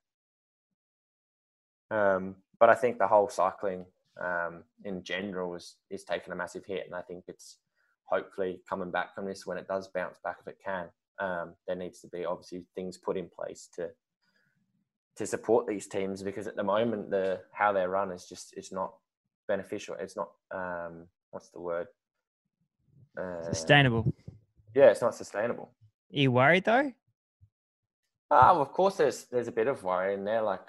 Um, 1.90 2.36
but 2.58 2.68
I 2.68 2.74
think 2.74 2.98
the 2.98 3.06
whole 3.06 3.28
cycling 3.28 3.86
um, 4.22 4.64
in 4.84 5.02
general 5.02 5.54
is 5.54 5.76
is 5.90 6.04
taking 6.04 6.32
a 6.32 6.36
massive 6.36 6.64
hit, 6.66 6.86
and 6.86 6.94
I 6.94 7.02
think 7.02 7.24
it's 7.28 7.58
hopefully 8.06 8.60
coming 8.68 8.90
back 8.90 9.14
from 9.14 9.26
this 9.26 9.46
when 9.46 9.58
it 9.58 9.68
does 9.68 9.88
bounce 9.88 10.18
back 10.22 10.36
if 10.40 10.48
it 10.48 10.58
can. 10.64 10.86
Um, 11.18 11.54
there 11.66 11.76
needs 11.76 12.00
to 12.00 12.08
be 12.08 12.24
obviously 12.24 12.64
things 12.74 12.98
put 12.98 13.16
in 13.16 13.28
place 13.28 13.68
to 13.76 13.88
to 15.16 15.26
support 15.26 15.66
these 15.66 15.86
teams 15.86 16.24
because 16.24 16.48
at 16.48 16.56
the 16.56 16.64
moment 16.64 17.08
the 17.08 17.40
how 17.52 17.72
they're 17.72 17.88
run 17.88 18.10
is 18.10 18.26
just 18.26 18.52
it's 18.56 18.72
not 18.72 18.94
beneficial. 19.46 19.94
It's 20.00 20.16
not 20.16 20.30
um, 20.50 21.06
what's 21.30 21.50
the 21.50 21.60
word? 21.60 21.86
Uh, 23.16 23.42
Sustainable. 23.42 24.12
Yeah, 24.74 24.86
it's 24.86 25.02
not 25.02 25.14
sustainable. 25.14 25.70
Are 26.12 26.18
you 26.18 26.32
worried 26.32 26.64
though? 26.64 26.92
Ah, 28.30 28.52
well, 28.52 28.62
of 28.62 28.72
course, 28.72 28.96
there's 28.96 29.26
there's 29.26 29.48
a 29.48 29.52
bit 29.52 29.68
of 29.68 29.84
worry 29.84 30.14
in 30.14 30.24
there. 30.24 30.42
Like 30.42 30.66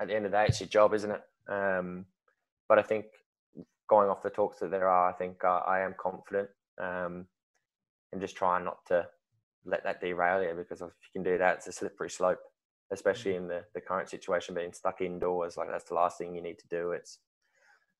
at 0.00 0.08
the 0.08 0.16
end 0.16 0.26
of 0.26 0.32
the 0.32 0.38
day, 0.38 0.46
it's 0.48 0.60
your 0.60 0.68
job, 0.68 0.92
isn't 0.94 1.10
it? 1.10 1.22
Um, 1.48 2.06
but 2.68 2.78
I 2.78 2.82
think 2.82 3.06
going 3.88 4.10
off 4.10 4.22
the 4.22 4.30
talks 4.30 4.58
that 4.58 4.70
there 4.70 4.88
are, 4.88 5.08
I 5.08 5.12
think 5.12 5.44
uh, 5.44 5.60
I 5.66 5.80
am 5.80 5.94
confident 5.98 6.48
um, 6.80 7.26
and 8.12 8.20
just 8.20 8.36
trying 8.36 8.64
not 8.64 8.84
to 8.86 9.06
let 9.64 9.84
that 9.84 10.00
derail 10.00 10.42
you 10.42 10.54
because 10.56 10.80
if 10.80 10.88
you 10.88 11.12
can 11.12 11.22
do 11.22 11.38
that, 11.38 11.56
it's 11.56 11.66
a 11.66 11.72
slippery 11.72 12.10
slope, 12.10 12.38
especially 12.92 13.34
in 13.34 13.48
the, 13.48 13.64
the 13.74 13.80
current 13.80 14.08
situation 14.08 14.54
being 14.54 14.72
stuck 14.72 15.00
indoors. 15.00 15.56
Like 15.56 15.68
that's 15.70 15.88
the 15.88 15.94
last 15.94 16.18
thing 16.18 16.34
you 16.34 16.42
need 16.42 16.58
to 16.58 16.68
do. 16.68 16.92
It's 16.92 17.18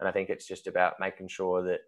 and 0.00 0.08
I 0.08 0.12
think 0.12 0.30
it's 0.30 0.46
just 0.46 0.66
about 0.66 0.94
making 1.00 1.28
sure 1.28 1.62
that 1.62 1.80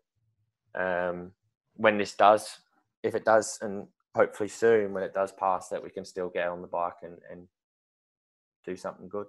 um, 0.74 1.32
when 1.74 1.96
this 1.96 2.14
does, 2.14 2.58
if 3.02 3.14
it 3.14 3.24
does, 3.24 3.58
and 3.62 3.86
hopefully 4.14 4.48
soon 4.48 4.92
when 4.92 5.04
it 5.04 5.14
does 5.14 5.32
pass, 5.32 5.68
that 5.68 5.82
we 5.82 5.90
can 5.90 6.04
still 6.04 6.28
get 6.28 6.48
on 6.48 6.60
the 6.60 6.68
bike 6.68 7.02
and, 7.02 7.18
and 7.30 7.46
do 8.64 8.76
something 8.76 9.08
good. 9.08 9.26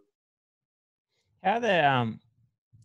How 1.43 1.60
the 1.60 1.88
um, 1.88 2.19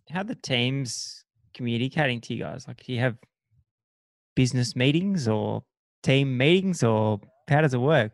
how 0.09 0.23
the 0.23 0.35
teams 0.35 1.23
communicating 1.53 2.21
to 2.21 2.33
you 2.33 2.43
guys? 2.43 2.67
Like, 2.67 2.83
do 2.83 2.93
you 2.93 2.99
have 2.99 3.17
business 4.37 4.75
meetings 4.75 5.27
or 5.27 5.63
team 6.03 6.37
meetings, 6.37 6.83
or 6.83 7.19
how 7.49 7.61
does 7.61 7.73
it 7.73 7.79
work? 7.79 8.11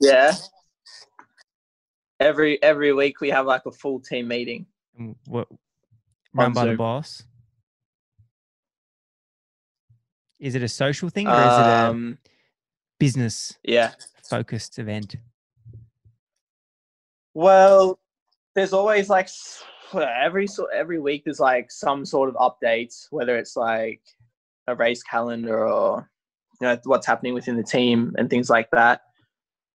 Yeah. 0.00 0.34
Every 2.18 2.60
every 2.62 2.92
week 2.92 3.20
we 3.20 3.30
have 3.30 3.46
like 3.46 3.64
a 3.66 3.70
full 3.70 4.00
team 4.00 4.26
meeting. 4.28 4.66
What 5.26 5.46
run 6.34 6.52
by 6.52 6.66
the 6.66 6.74
boss? 6.74 7.22
Is 10.40 10.54
it 10.54 10.62
a 10.62 10.68
social 10.68 11.08
thing 11.08 11.28
or 11.28 11.40
is 11.40 11.58
it 11.58 11.66
a 11.66 11.90
Um, 11.90 12.18
business 12.98 13.56
yeah. 13.62 13.92
focused 14.28 14.78
event? 14.78 15.16
Well, 17.32 18.00
there's 18.54 18.72
always 18.72 19.08
like 19.08 19.28
every 19.94 20.46
sort 20.48 20.70
every 20.74 20.98
week 20.98 21.24
there's 21.24 21.40
like 21.40 21.70
some 21.70 22.04
sort 22.04 22.28
of 22.28 22.34
updates, 22.34 23.06
whether 23.10 23.36
it's 23.36 23.56
like 23.56 24.02
a 24.70 24.74
race 24.76 25.02
calendar 25.02 25.66
or 25.66 26.08
you 26.60 26.66
know 26.66 26.78
what's 26.84 27.06
happening 27.06 27.34
within 27.34 27.56
the 27.56 27.62
team 27.62 28.14
and 28.18 28.28
things 28.28 28.50
like 28.50 28.70
that. 28.72 29.02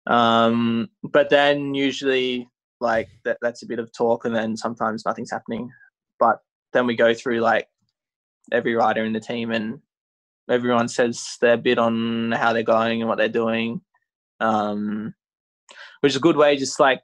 Um, 0.06 0.88
but 1.02 1.30
then 1.30 1.74
usually 1.74 2.48
like 2.80 3.08
that, 3.24 3.38
that's 3.40 3.62
a 3.62 3.66
bit 3.66 3.78
of 3.78 3.92
talk, 3.92 4.24
and 4.24 4.34
then 4.34 4.56
sometimes 4.56 5.04
nothing's 5.04 5.30
happening. 5.30 5.70
But 6.18 6.40
then 6.72 6.86
we 6.86 6.96
go 6.96 7.14
through 7.14 7.40
like 7.40 7.68
every 8.52 8.74
rider 8.74 9.04
in 9.04 9.12
the 9.12 9.20
team, 9.20 9.50
and 9.50 9.80
everyone 10.50 10.88
says 10.88 11.38
their 11.40 11.56
bit 11.56 11.78
on 11.78 12.32
how 12.32 12.52
they're 12.52 12.62
going 12.62 13.00
and 13.00 13.08
what 13.08 13.18
they're 13.18 13.28
doing, 13.28 13.80
um, 14.40 15.14
which 16.00 16.12
is 16.12 16.16
a 16.16 16.20
good 16.20 16.36
way, 16.36 16.56
just 16.56 16.78
like 16.78 17.00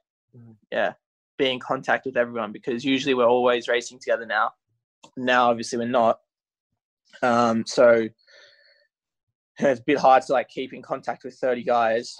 yeah, 0.71 0.93
be 1.37 1.49
in 1.49 1.59
contact 1.59 2.05
with 2.05 2.17
everyone 2.17 2.51
because 2.51 2.85
usually 2.85 3.13
we're 3.13 3.27
always 3.27 3.67
racing 3.67 3.99
together 3.99 4.25
now. 4.25 4.51
Now, 5.17 5.49
obviously, 5.49 5.79
we're 5.79 5.87
not. 5.87 6.19
Um, 7.21 7.65
so 7.65 8.07
it's 9.59 9.79
a 9.79 9.83
bit 9.83 9.99
hard 9.99 10.23
to 10.23 10.33
like 10.33 10.49
keep 10.49 10.73
in 10.73 10.81
contact 10.81 11.23
with 11.23 11.35
30 11.35 11.63
guys. 11.63 12.17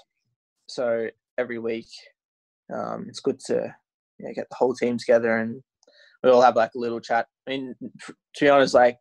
So 0.68 1.08
every 1.38 1.58
week, 1.58 1.88
um, 2.72 3.06
it's 3.08 3.20
good 3.20 3.40
to 3.46 3.74
you 4.18 4.26
know, 4.26 4.32
get 4.34 4.48
the 4.48 4.56
whole 4.56 4.74
team 4.74 4.98
together 4.98 5.38
and 5.38 5.62
we 6.22 6.30
all 6.30 6.42
have 6.42 6.56
like 6.56 6.74
a 6.74 6.78
little 6.78 7.00
chat. 7.00 7.26
I 7.46 7.50
mean, 7.50 7.74
to 8.06 8.14
be 8.40 8.48
honest, 8.48 8.74
like 8.74 8.98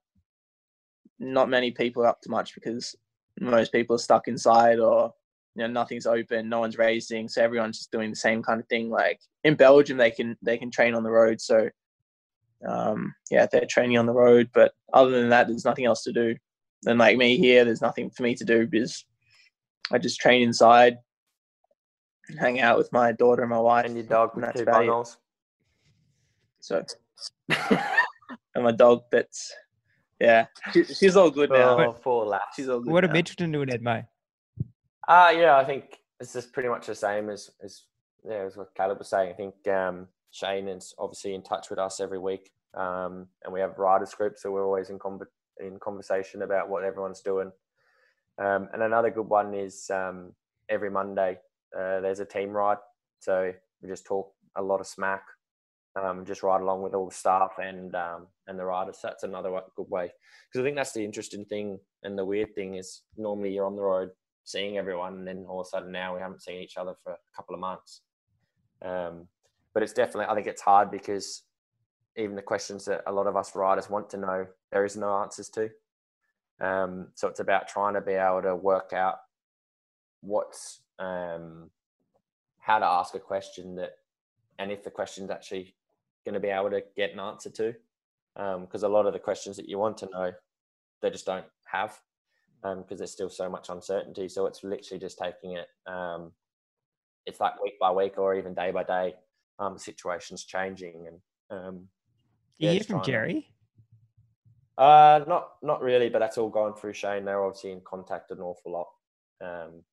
not 1.19 1.49
many 1.49 1.71
people 1.71 2.03
up 2.03 2.19
to 2.21 2.29
much 2.29 2.55
because 2.55 2.95
most 3.39 3.71
people 3.71 3.95
are 3.95 3.99
stuck 3.99 4.27
inside 4.27 4.79
or 4.79 5.13
you 5.55 5.63
know 5.63 5.71
nothing's 5.71 6.07
open, 6.07 6.49
no 6.49 6.59
one's 6.59 6.77
racing, 6.77 7.27
so 7.27 7.43
everyone's 7.43 7.77
just 7.77 7.91
doing 7.91 8.09
the 8.09 8.15
same 8.15 8.41
kind 8.41 8.59
of 8.59 8.67
thing. 8.67 8.89
Like 8.89 9.19
in 9.43 9.55
Belgium, 9.55 9.97
they 9.97 10.11
can 10.11 10.37
they 10.41 10.57
can 10.57 10.71
train 10.71 10.95
on 10.95 11.03
the 11.03 11.11
road, 11.11 11.41
so 11.41 11.69
um, 12.67 13.13
yeah, 13.29 13.47
they're 13.51 13.65
training 13.65 13.97
on 13.97 14.05
the 14.05 14.13
road. 14.13 14.49
But 14.53 14.73
other 14.93 15.11
than 15.11 15.29
that, 15.29 15.47
there's 15.47 15.65
nothing 15.65 15.85
else 15.85 16.03
to 16.03 16.13
do. 16.13 16.35
And 16.85 16.99
like 16.99 17.17
me 17.17 17.37
here, 17.37 17.63
there's 17.63 17.81
nothing 17.81 18.09
for 18.09 18.23
me 18.23 18.35
to 18.35 18.45
do 18.45 18.67
because 18.67 19.05
I 19.91 19.97
just 19.97 20.19
train 20.19 20.41
inside, 20.41 20.97
and 22.27 22.39
hang 22.39 22.59
out 22.59 22.77
with 22.77 22.91
my 22.91 23.11
daughter 23.11 23.43
and 23.43 23.51
my 23.51 23.59
wife. 23.59 23.85
And 23.85 23.95
your 23.95 24.05
dog 24.05 24.31
and 24.33 24.41
with 24.41 24.45
that's 24.45 24.57
two 24.57 24.63
about 24.63 24.83
it. 24.83 24.87
bungles. 24.87 25.17
So, 26.59 26.83
and 27.69 28.63
my 28.63 28.71
dog, 28.71 29.03
that's 29.11 29.53
yeah, 30.19 30.45
she, 30.73 30.83
she's 30.83 31.15
all 31.15 31.31
good 31.31 31.49
now. 31.49 31.79
Oh, 31.79 31.93
poor 31.93 32.25
lass. 32.25 32.41
She's 32.55 32.69
all 32.69 32.79
good. 32.79 32.91
What 32.91 33.03
now. 33.03 33.09
are 33.09 33.13
Mitchelton 33.13 33.51
doing, 33.51 33.69
Edmo? 33.69 34.05
Uh 35.07 35.33
yeah, 35.35 35.57
I 35.57 35.65
think 35.65 35.97
it's 36.19 36.33
just 36.33 36.53
pretty 36.53 36.69
much 36.69 36.87
the 36.87 36.95
same 36.95 37.29
as 37.29 37.49
as 37.63 37.83
yeah, 38.23 38.43
as 38.45 38.55
what 38.55 38.73
Caleb 38.75 38.99
was 38.99 39.09
saying. 39.09 39.31
I 39.31 39.33
think 39.33 39.67
um, 39.67 40.07
Shayne 40.31 40.67
is 40.67 40.93
obviously 40.97 41.33
in 41.35 41.43
touch 41.43 41.69
with 41.69 41.79
us 41.79 41.99
every 41.99 42.19
week, 42.19 42.51
um, 42.73 43.27
and 43.43 43.53
we 43.53 43.59
have 43.59 43.77
riders 43.77 44.13
group, 44.13 44.37
so 44.37 44.51
we're 44.51 44.65
always 44.65 44.89
in 44.89 44.99
in 45.59 45.77
conversation 45.79 46.41
about 46.41 46.69
what 46.69 46.83
everyone's 46.83 47.21
doing. 47.21 47.51
Um, 48.41 48.69
and 48.73 48.81
another 48.81 49.11
good 49.11 49.27
one 49.27 49.53
is 49.53 49.89
um, 49.89 50.33
every 50.69 50.89
Monday 50.89 51.37
uh, 51.77 51.99
there's 51.99 52.19
a 52.19 52.25
team 52.25 52.51
ride, 52.51 52.77
so 53.19 53.53
we 53.81 53.89
just 53.89 54.05
talk 54.05 54.31
a 54.55 54.61
lot 54.61 54.79
of 54.79 54.87
smack, 54.87 55.23
um, 56.01 56.25
just 56.25 56.43
ride 56.43 56.61
along 56.61 56.81
with 56.81 56.93
all 56.93 57.09
the 57.09 57.15
staff 57.15 57.51
and 57.61 57.93
um, 57.95 58.27
and 58.47 58.57
the 58.57 58.65
riders. 58.65 58.99
That's 59.03 59.23
another 59.23 59.51
good 59.75 59.89
way 59.89 60.11
because 60.49 60.61
I 60.61 60.63
think 60.63 60.77
that's 60.77 60.93
the 60.93 61.05
interesting 61.05 61.45
thing 61.45 61.79
and 62.03 62.17
the 62.17 62.25
weird 62.25 62.55
thing 62.55 62.75
is 62.75 63.01
normally 63.17 63.53
you're 63.53 63.65
on 63.65 63.75
the 63.75 63.81
road 63.81 64.09
seeing 64.43 64.77
everyone, 64.77 65.13
and 65.13 65.27
then 65.27 65.45
all 65.47 65.61
of 65.61 65.67
a 65.67 65.69
sudden 65.69 65.91
now 65.91 66.15
we 66.15 66.21
haven't 66.21 66.41
seen 66.41 66.61
each 66.61 66.77
other 66.77 66.95
for 67.03 67.13
a 67.13 67.35
couple 67.35 67.53
of 67.53 67.61
months. 67.61 68.01
Um, 68.81 69.27
but 69.73 69.83
it's 69.83 69.93
definitely, 69.93 70.25
I 70.25 70.35
think 70.35 70.47
it's 70.47 70.61
hard 70.61 70.91
because 70.91 71.43
even 72.17 72.35
the 72.35 72.41
questions 72.41 72.85
that 72.85 73.03
a 73.07 73.11
lot 73.11 73.27
of 73.27 73.35
us 73.35 73.55
riders 73.55 73.89
want 73.89 74.09
to 74.11 74.17
know, 74.17 74.47
there 74.71 74.85
is 74.85 74.97
no 74.97 75.21
answers 75.21 75.49
to. 75.49 75.69
Um, 76.59 77.07
so 77.15 77.27
it's 77.27 77.39
about 77.39 77.67
trying 77.67 77.93
to 77.95 78.01
be 78.01 78.13
able 78.13 78.41
to 78.43 78.55
work 78.55 78.93
out 78.93 79.19
what's 80.21 80.81
um, 80.99 81.69
how 82.59 82.77
to 82.79 82.85
ask 82.85 83.15
a 83.15 83.19
question 83.19 83.75
that, 83.75 83.93
and 84.59 84.71
if 84.71 84.83
the 84.83 84.91
question's 84.91 85.31
actually 85.31 85.73
going 86.25 86.35
to 86.35 86.39
be 86.39 86.49
able 86.49 86.69
to 86.69 86.83
get 86.95 87.13
an 87.13 87.19
answer 87.19 87.49
to, 87.49 87.73
because 88.35 88.83
a 88.83 88.87
lot 88.87 89.07
of 89.07 89.13
the 89.13 89.19
questions 89.19 89.57
that 89.57 89.67
you 89.67 89.79
want 89.79 89.97
to 89.97 90.09
know, 90.11 90.31
they 91.01 91.09
just 91.09 91.25
don't 91.25 91.45
have 91.63 91.99
because 92.61 92.99
there's 92.99 93.11
still 93.11 93.29
so 93.29 93.49
much 93.49 93.69
uncertainty. 93.69 94.29
So 94.29 94.45
it's 94.45 94.63
literally 94.63 94.99
just 94.99 95.17
taking 95.17 95.53
it. 95.53 95.67
Um, 95.87 96.31
it's 97.25 97.39
like 97.39 97.61
week 97.61 97.79
by 97.79 97.91
week 97.91 98.19
or 98.19 98.35
even 98.35 98.53
day 98.53 98.69
by 98.71 98.83
day. 98.83 99.15
Um, 99.61 99.77
situations 99.77 100.43
changing 100.43 101.07
and 101.07 101.19
um, 101.51 101.75
you 102.57 102.65
Yeah, 102.67 102.71
hear 102.71 102.79
just 102.79 102.89
from 102.89 102.95
trying 102.97 103.05
to- 103.05 103.11
Gerry? 103.11 103.47
uh, 104.77 105.23
not 105.27 105.51
not 105.61 105.81
really, 105.81 106.09
but 106.09 106.17
that's 106.19 106.37
all 106.39 106.49
gone 106.49 106.73
through 106.73 106.93
Shayne. 106.93 107.25
They're 107.25 107.43
obviously 107.45 107.71
in 107.71 107.81
contact 107.81 108.31
an 108.31 108.39
awful 108.39 108.71
lot. 108.71 108.87
Um, 109.39 109.83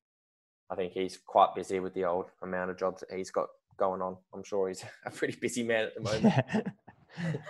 I 0.70 0.74
think 0.74 0.92
he's 0.94 1.18
quite 1.18 1.54
busy 1.54 1.80
with 1.80 1.92
the 1.94 2.04
old 2.06 2.26
amount 2.42 2.70
of 2.70 2.78
jobs 2.78 3.00
that 3.02 3.14
he's 3.16 3.30
got 3.30 3.48
going 3.76 4.00
on. 4.00 4.16
I'm 4.32 4.42
sure 4.42 4.68
he's 4.68 4.82
a 5.04 5.10
pretty 5.10 5.36
busy 5.38 5.62
man 5.64 5.84
at 5.84 5.94
the 5.94 6.00
moment. 6.00 6.34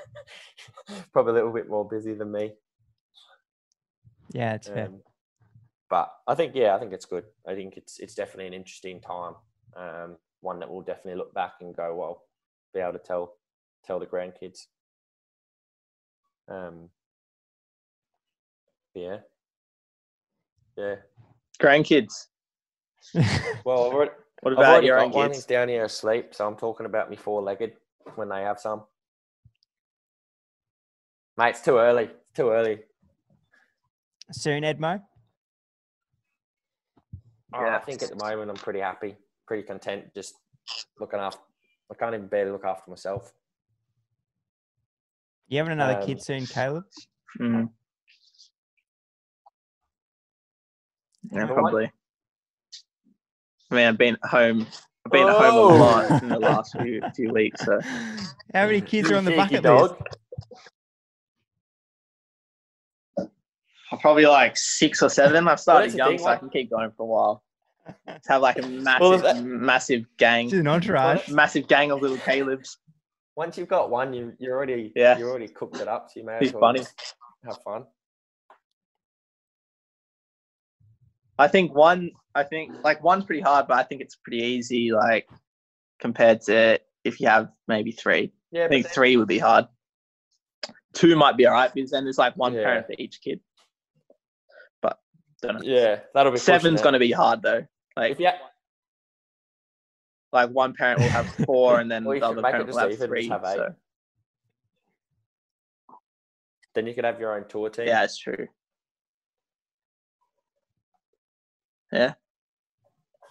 Probably 1.13 1.31
a 1.33 1.35
little 1.35 1.53
bit 1.53 1.69
more 1.69 1.87
busy 1.89 2.15
than 2.15 2.33
me. 2.33 2.53
yeah, 4.33 4.55
it's 4.55 4.67
fair. 4.69 4.87
Um, 4.87 5.03
but 5.89 6.11
I 6.27 6.35
think 6.35 6.55
yeah, 6.57 6.75
I 6.75 6.79
think 6.81 6.93
it's 6.93 7.07
good. 7.07 7.25
I 7.47 7.55
think 7.55 7.77
it's 7.77 7.99
it's 8.01 8.15
definitely 8.15 8.49
an 8.49 8.55
interesting 8.55 9.01
time. 9.01 9.35
Um, 9.77 10.17
one 10.41 10.59
that 10.61 10.71
we'll 10.71 10.83
definitely 10.83 11.17
look 11.19 11.35
back 11.35 11.55
and 11.61 11.75
go, 11.77 11.95
well, 11.95 12.23
be 12.75 12.81
able 12.81 12.93
to 12.93 12.99
tell 12.99 13.35
tell 13.85 13.99
the 13.99 14.07
grandkids. 14.07 14.67
Um, 16.49 16.89
yeah, 18.95 19.19
yeah. 20.77 20.97
grandkids. 21.61 22.27
Well, 23.65 23.87
I've 23.87 23.93
already, 23.95 24.11
What 24.43 24.53
I've 24.53 24.59
about 24.59 24.71
already 24.73 24.87
your 24.87 24.97
got 24.97 25.07
own 25.07 25.13
one. 25.13 25.27
kids? 25.29 25.39
He's 25.39 25.47
down 25.47 25.69
here 25.69 25.85
asleep, 25.85 26.35
so 26.35 26.47
I'm 26.47 26.57
talking 26.57 26.87
about 26.87 27.11
me 27.11 27.17
four-legged 27.17 27.73
when 28.15 28.29
they 28.29 28.43
have 28.43 28.61
some. 28.61 28.85
Mate, 31.37 31.51
it's 31.51 31.61
too 31.61 31.79
early. 31.79 32.05
It's 32.05 32.37
too 32.37 32.51
early. 32.51 32.81
Soon, 34.33 34.63
Edmo. 34.63 35.03
Oh, 37.53 37.65
Yeah. 37.65 37.77
I 37.77 37.79
think 37.81 38.03
at 38.03 38.11
the 38.11 38.17
moment 38.25 38.51
I'm 38.51 38.57
pretty 38.57 38.81
happy, 38.81 39.17
pretty 39.49 39.63
content, 39.65 40.05
just 40.15 40.35
looking 41.01 41.19
after. 41.19 41.41
I 41.91 41.95
can't 41.95 42.15
even 42.15 42.29
barely 42.29 42.53
look 42.53 42.67
after 42.67 42.91
myself. 42.91 43.33
You 45.49 45.59
having 45.59 45.73
another 45.73 45.99
Um, 45.99 46.07
kid 46.07 46.23
soon, 46.23 46.45
Caleb? 46.47 46.85
Mm. 47.41 47.71
Yeah, 51.33 51.47
probably. 51.47 51.91
I 53.71 53.75
mean, 53.75 53.87
I've 53.87 53.99
been 53.99 54.19
home. 54.23 54.67
I've 55.07 55.13
been 55.13 55.27
at 55.29 55.37
home 55.37 55.57
a 55.57 55.61
lot 55.61 56.23
in 56.23 56.29
the 56.29 56.39
last 56.39 56.77
few 56.79 57.01
few 57.17 57.33
weeks. 57.33 57.65
So 57.65 57.81
How 58.53 58.67
many 58.67 58.83
kids 58.83 59.11
are 59.11 59.17
on 59.17 59.25
the 59.25 59.31
cheeky 59.31 59.61
bucket 59.61 59.65
list? 59.65 59.95
I'm 63.91 63.99
probably 63.99 64.27
like 64.27 64.59
six 64.59 65.03
or 65.03 65.09
seven. 65.09 65.49
I've 65.49 65.61
started 65.61 65.85
that's 65.85 65.93
the 65.95 65.99
young, 65.99 66.11
thing, 66.11 66.19
so 66.19 66.27
I 66.27 66.37
can 66.37 66.51
keep 66.51 66.71
going 66.71 66.91
for 66.95 67.05
a 67.05 67.07
while. 67.07 67.43
Have 68.29 68.43
like 68.43 68.59
a 68.59 68.63
massive, 68.69 69.01
Well, 69.01 69.19
that- 69.19 69.43
massive 69.45 70.05
gang, 70.17 70.49
Just 70.49 70.61
an 70.61 70.69
entourage. 70.69 71.29
massive 71.29 71.67
gang 71.69 71.91
of 71.91 72.01
little 72.03 72.17
Caleb's. 72.19 72.79
Once 73.37 73.57
you've 73.57 73.69
got 73.69 73.89
one, 73.91 74.13
you 74.13 74.33
you 74.39 74.51
already 74.51 74.93
Yeah. 74.97 75.17
you 75.19 75.29
already 75.29 75.49
cooked 75.49 75.77
it 75.81 75.87
up, 75.89 76.09
so 76.11 76.21
you 76.21 76.27
may 76.27 76.39
He's 76.41 76.49
as 76.49 76.55
well 76.55 76.61
funny. 76.63 76.81
have 77.45 77.59
fun. 77.65 77.85
I 81.39 81.47
think 81.49 81.75
one, 81.75 82.11
I 82.35 82.43
think 82.43 82.73
like 82.83 83.03
one's 83.03 83.25
pretty 83.25 83.43
hard, 83.43 83.69
but 83.69 83.79
I 83.79 83.85
think 83.85 84.01
it's 84.01 84.17
pretty 84.17 84.43
easy. 84.43 84.91
Like 84.93 85.29
compared 86.01 86.41
to 86.43 86.81
if 87.05 87.21
you 87.21 87.29
have 87.29 87.51
maybe 87.69 87.93
three. 87.93 88.33
Yeah, 88.51 88.65
I 88.65 88.69
think 88.69 88.87
then- 88.87 88.93
three 88.93 89.17
would 89.17 89.29
be 89.29 89.39
hard. 89.39 89.67
Two 90.95 91.15
might 91.17 91.37
be 91.37 91.47
alright 91.47 91.73
because 91.73 91.91
then 91.91 92.05
there's 92.05 92.19
like 92.19 92.35
one 92.37 92.55
Yeah. 92.55 92.65
parent 92.65 92.87
for 92.87 92.95
each 92.99 93.21
kid. 93.21 93.41
But 94.83 94.99
don't 95.43 95.57
know. 95.57 95.61
yeah, 95.63 96.01
that'll 96.15 96.33
be 96.33 96.39
Seven's 96.39 96.83
going 96.83 96.95
to 96.95 96.99
be 96.99 97.13
hard 97.13 97.43
though. 97.43 97.65
Like 97.99 98.13
If 98.13 98.21
you, 98.21 98.31
like 100.33 100.51
one 100.51 100.73
parent 100.73 101.01
will 101.01 101.09
have 101.09 101.27
four, 101.45 101.81
and 101.81 101.91
then 101.91 102.05
the 102.05 102.25
other 102.25 102.43
parent 102.43 102.69
will 102.69 102.79
have 102.79 102.97
three. 102.97 103.27
have 103.27 103.45
eight. 103.45 103.57
So 103.57 103.75
then 106.75 106.87
you 106.87 106.95
could 106.95 107.05
have 107.05 107.19
your 107.19 107.37
own 107.37 107.49
tour 107.49 107.69
team. 107.71 107.89
yeah, 107.89 108.05
it's 108.05 108.17
true. 108.17 108.47
Yeah, 111.93 112.13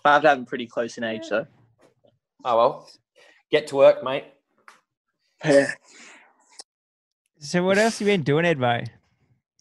I 0.03 0.13
have 0.13 0.23
to 0.23 0.27
have 0.27 0.37
them 0.37 0.45
pretty 0.45 0.67
close 0.67 0.97
in 0.97 1.05
age 1.05 1.29
though. 1.29 1.47
Oh 2.43 2.57
well, 2.57 2.89
get 3.49 3.67
to 3.67 3.77
work, 3.77 4.03
mate. 4.03 4.25
Yeah. 5.45 5.71
So 7.39 7.63
what 7.63 7.77
else 7.77 7.99
have 7.99 8.07
you 8.07 8.13
been 8.15 8.23
doing, 8.23 8.43
Edmo? 8.43 8.85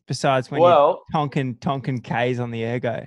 Besides 0.09 0.51
when 0.51 0.63
you 0.63 0.65
well, 0.65 1.05
tonking 1.15 1.61
tonking 1.61 2.03
K's 2.03 2.41
on 2.41 2.51
the 2.51 2.65
ergo. 2.65 3.07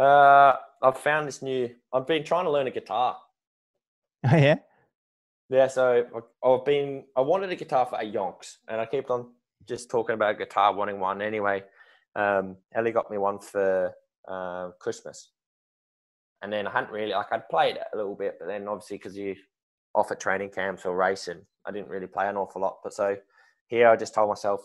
Uh, 0.00 0.56
I've 0.82 0.98
found 0.98 1.28
this 1.28 1.42
new. 1.42 1.70
I've 1.92 2.06
been 2.06 2.24
trying 2.24 2.44
to 2.44 2.50
learn 2.50 2.66
a 2.66 2.72
guitar. 2.72 3.16
Oh 4.22 4.36
yeah? 4.36 4.56
Yeah, 5.48 5.66
so 5.66 6.04
I've 6.44 6.64
been. 6.66 7.04
I 7.16 7.22
wanted 7.22 7.50
a 7.50 7.56
guitar 7.56 7.86
for 7.86 7.98
a 7.98 8.04
yonks, 8.04 8.58
and 8.68 8.80
I 8.80 8.84
kept 8.84 9.08
on 9.08 9.30
just 9.66 9.90
talking 9.90 10.12
about 10.12 10.36
guitar, 10.36 10.74
wanting 10.74 11.00
one 11.00 11.22
anyway. 11.22 11.64
Um, 12.14 12.56
Ellie 12.74 12.92
got 12.92 13.10
me 13.10 13.16
one 13.16 13.38
for 13.38 13.92
uh, 14.28 14.70
Christmas, 14.78 15.30
and 16.42 16.52
then 16.52 16.66
I 16.66 16.70
hadn't 16.70 16.92
really 16.92 17.12
like 17.12 17.32
I'd 17.32 17.48
played 17.48 17.76
it 17.76 17.84
a 17.94 17.96
little 17.96 18.14
bit, 18.14 18.36
but 18.38 18.46
then 18.46 18.68
obviously 18.68 18.98
because 18.98 19.16
you 19.16 19.34
off 19.94 20.12
at 20.12 20.20
training 20.20 20.50
camps 20.50 20.84
or 20.84 20.94
racing, 20.94 21.40
I 21.66 21.70
didn't 21.72 21.88
really 21.88 22.06
play 22.06 22.28
an 22.28 22.36
awful 22.36 22.62
lot. 22.62 22.78
But 22.84 22.92
so 22.92 23.16
here, 23.66 23.88
I 23.88 23.96
just 23.96 24.14
told 24.14 24.28
myself 24.28 24.60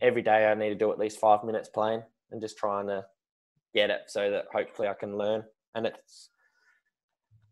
every 0.00 0.22
day 0.22 0.46
I 0.46 0.54
need 0.54 0.70
to 0.70 0.74
do 0.74 0.90
at 0.92 0.98
least 0.98 1.20
five 1.20 1.44
minutes 1.44 1.68
playing 1.68 2.02
and 2.30 2.40
just 2.40 2.58
trying 2.58 2.88
to 2.88 3.04
get 3.76 3.90
it 3.90 4.02
so 4.08 4.30
that 4.30 4.46
hopefully 4.52 4.88
I 4.88 4.94
can 4.94 5.16
learn. 5.16 5.44
And 5.74 5.86
it's 5.86 6.30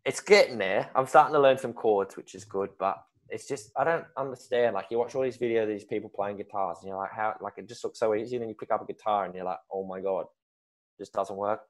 it's 0.03 0.19
getting 0.19 0.57
there. 0.57 0.89
I'm 0.95 1.07
starting 1.07 1.33
to 1.33 1.39
learn 1.39 1.57
some 1.57 1.73
chords, 1.73 2.17
which 2.17 2.35
is 2.35 2.43
good, 2.43 2.69
but 2.79 2.97
it's 3.29 3.47
just 3.47 3.71
I 3.77 3.83
don't 3.83 4.05
understand. 4.17 4.73
Like 4.73 4.87
you 4.89 4.97
watch 4.97 5.15
all 5.15 5.23
these 5.23 5.37
videos 5.37 5.63
of 5.63 5.69
these 5.69 5.83
people 5.83 6.09
playing 6.13 6.37
guitars, 6.37 6.77
and 6.81 6.89
you're 6.89 6.97
like, 6.97 7.11
how 7.11 7.35
like 7.41 7.53
it 7.57 7.67
just 7.67 7.83
looks 7.83 7.99
so 7.99 8.13
easy. 8.15 8.35
And 8.35 8.43
then 8.43 8.49
you 8.49 8.55
pick 8.55 8.71
up 8.71 8.81
a 8.81 8.91
guitar, 8.91 9.25
and 9.25 9.33
you're 9.33 9.45
like, 9.45 9.59
oh 9.71 9.85
my 9.85 10.01
god, 10.01 10.21
it 10.21 11.03
just 11.03 11.13
doesn't 11.13 11.35
work. 11.35 11.61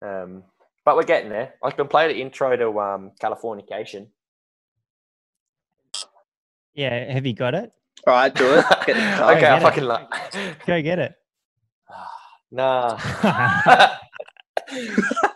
Um, 0.00 0.44
but 0.84 0.96
we're 0.96 1.04
getting 1.04 1.30
there. 1.30 1.54
I 1.62 1.70
can 1.70 1.86
play 1.86 2.08
the 2.08 2.20
intro 2.20 2.56
to 2.56 2.80
um, 2.80 3.12
Californication. 3.20 4.08
Yeah, 6.74 7.12
have 7.12 7.26
you 7.26 7.34
got 7.34 7.54
it? 7.54 7.72
All 8.06 8.14
right, 8.14 8.34
do 8.34 8.44
it. 8.54 8.64
Get 8.86 8.86
the 8.86 8.92
guitar. 8.94 9.32
okay, 9.36 9.46
I 9.46 9.58
get 9.58 9.58
it. 9.58 9.62
fucking 9.62 9.84
like. 9.84 10.66
Go 10.66 10.82
get 10.82 10.98
it. 10.98 11.14
Nah. 12.52 12.98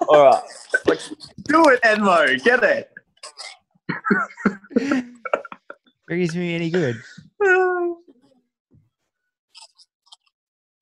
all 0.08 0.24
right. 0.24 0.42
Like, 0.86 1.00
Do 1.44 1.64
it, 1.70 1.82
Edmo. 1.82 2.42
Get 2.44 2.62
it. 2.62 2.90
Reckon 4.78 6.20
he's 6.20 6.30
gonna 6.32 6.44
be 6.44 6.54
any 6.54 6.70
good? 6.70 6.96
Do 7.42 7.98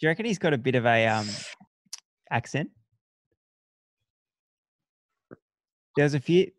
you 0.00 0.08
reckon 0.08 0.26
he's 0.26 0.38
got 0.38 0.52
a 0.52 0.58
bit 0.58 0.74
of 0.74 0.84
a 0.84 1.06
um 1.06 1.26
accent? 2.30 2.70
There 5.96 6.04
was 6.04 6.14
a 6.14 6.20
few. 6.20 6.50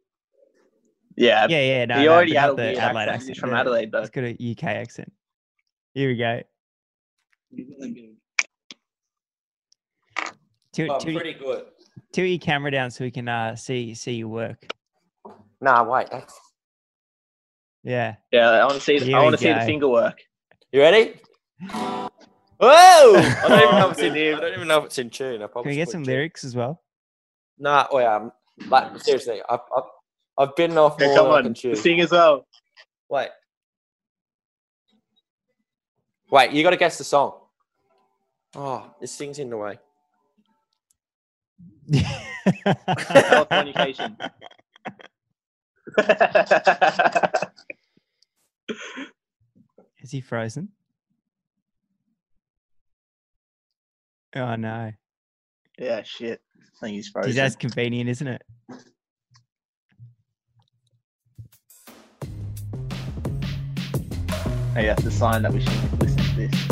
Yeah, 1.18 1.46
Yeah, 1.50 1.62
yeah. 1.62 1.86
No, 1.86 2.00
he 2.00 2.06
no, 2.06 2.14
already 2.14 2.34
but 2.34 2.40
had 2.40 2.46
a 2.46 2.48
not 2.50 2.56
the 2.58 2.64
weird 2.64 2.78
Adelaide 2.78 3.02
accent. 3.04 3.16
accent. 3.16 3.30
He's 3.30 3.38
from 3.40 3.50
yeah. 3.52 3.60
Adelaide, 3.60 3.92
though. 3.92 4.00
He's 4.02 4.10
got 4.10 4.24
a 4.24 4.52
UK 4.52 4.64
accent. 4.64 5.14
Here 5.94 6.10
we 6.10 6.16
go. 6.18 6.42
Tilt, 10.76 10.90
Oh, 10.92 11.00
tilt, 11.00 11.16
pretty 11.16 11.40
good. 11.40 11.66
tilt 12.12 12.28
your 12.28 12.38
camera 12.40 12.70
down 12.70 12.92
so 12.92 13.06
we 13.06 13.12
can 13.12 13.30
uh, 13.30 13.56
see 13.56 13.94
see 13.96 14.12
your 14.16 14.28
work. 14.28 14.68
Nah, 15.62 15.84
wait. 15.84 16.10
That's... 16.12 16.38
Yeah. 17.84 18.16
Yeah, 18.32 18.50
I 18.50 18.66
want 18.66 18.74
to 18.76 18.82
see. 18.82 19.00
Here 19.00 19.16
I 19.18 19.24
want 19.24 19.38
to 19.38 19.42
see 19.42 19.54
the 19.54 19.62
finger 19.62 19.88
work. 19.88 20.22
You 20.74 20.82
ready? 20.82 21.16
Whoa! 21.72 21.96
I 22.60 23.46
don't 23.48 23.62
even 23.64 23.76
know 23.80 23.86
if 23.88 23.92
it's 23.94 24.02
in. 24.02 24.14
Good 24.14 24.18
ear. 24.20 24.36
I 24.36 24.40
don't 24.42 24.54
even 24.54 24.68
know 24.68 24.80
if 24.80 24.86
it's 24.86 24.98
in 24.98 25.10
tune. 25.10 25.42
I 25.42 25.48
Can 25.48 25.62
we 25.66 25.76
get 25.76 25.90
some 25.90 26.02
put 26.02 26.08
tune. 26.08 26.14
lyrics 26.16 26.44
as 26.44 26.56
well? 26.56 26.82
Nah, 27.58 27.88
wait. 27.92 28.06
Um, 28.06 28.34
like 28.68 29.00
seriously, 29.02 29.42
I've 29.50 29.62
I've, 29.76 29.84
I've 30.38 30.56
bitten 30.58 30.78
off 30.78 30.98
Yeah, 31.00 31.08
more 31.08 31.16
come 31.16 31.26
than 31.28 31.34
I 31.36 31.42
can 31.42 31.48
on, 31.48 31.54
chew. 31.54 31.76
sing 31.76 32.02
as 32.02 32.12
well. 32.12 32.46
Wait. 33.10 33.30
Wait, 36.32 36.52
you 36.52 36.64
got 36.64 36.72
to 36.72 36.78
guess 36.78 36.98
the 36.98 37.04
song. 37.06 37.40
Oh, 38.56 38.94
this 39.00 39.16
thing's 39.16 39.40
in 39.40 39.50
the 39.50 39.58
way. 39.58 39.78
Telecommunication. 41.92 44.16
Is 50.02 50.12
he 50.12 50.22
frozen? 50.22 50.70
Oh 54.36 54.56
no. 54.56 54.92
yeah, 55.80 56.02
shit. 56.04 56.42
I 56.60 56.64
think 56.86 56.96
he's 56.96 57.06
Geez, 57.06 57.12
frozen. 57.12 57.36
that's 57.36 57.56
convenient, 57.56 58.10
isn't 58.10 58.28
it? 58.28 58.42
Hey, 64.74 64.88
that's 64.88 65.06
a 65.06 65.12
sign 65.12 65.44
that 65.44 65.54
we 65.54 65.62
should 65.62 66.02
listen 66.02 66.18
to 66.18 66.36
this. 66.36 66.68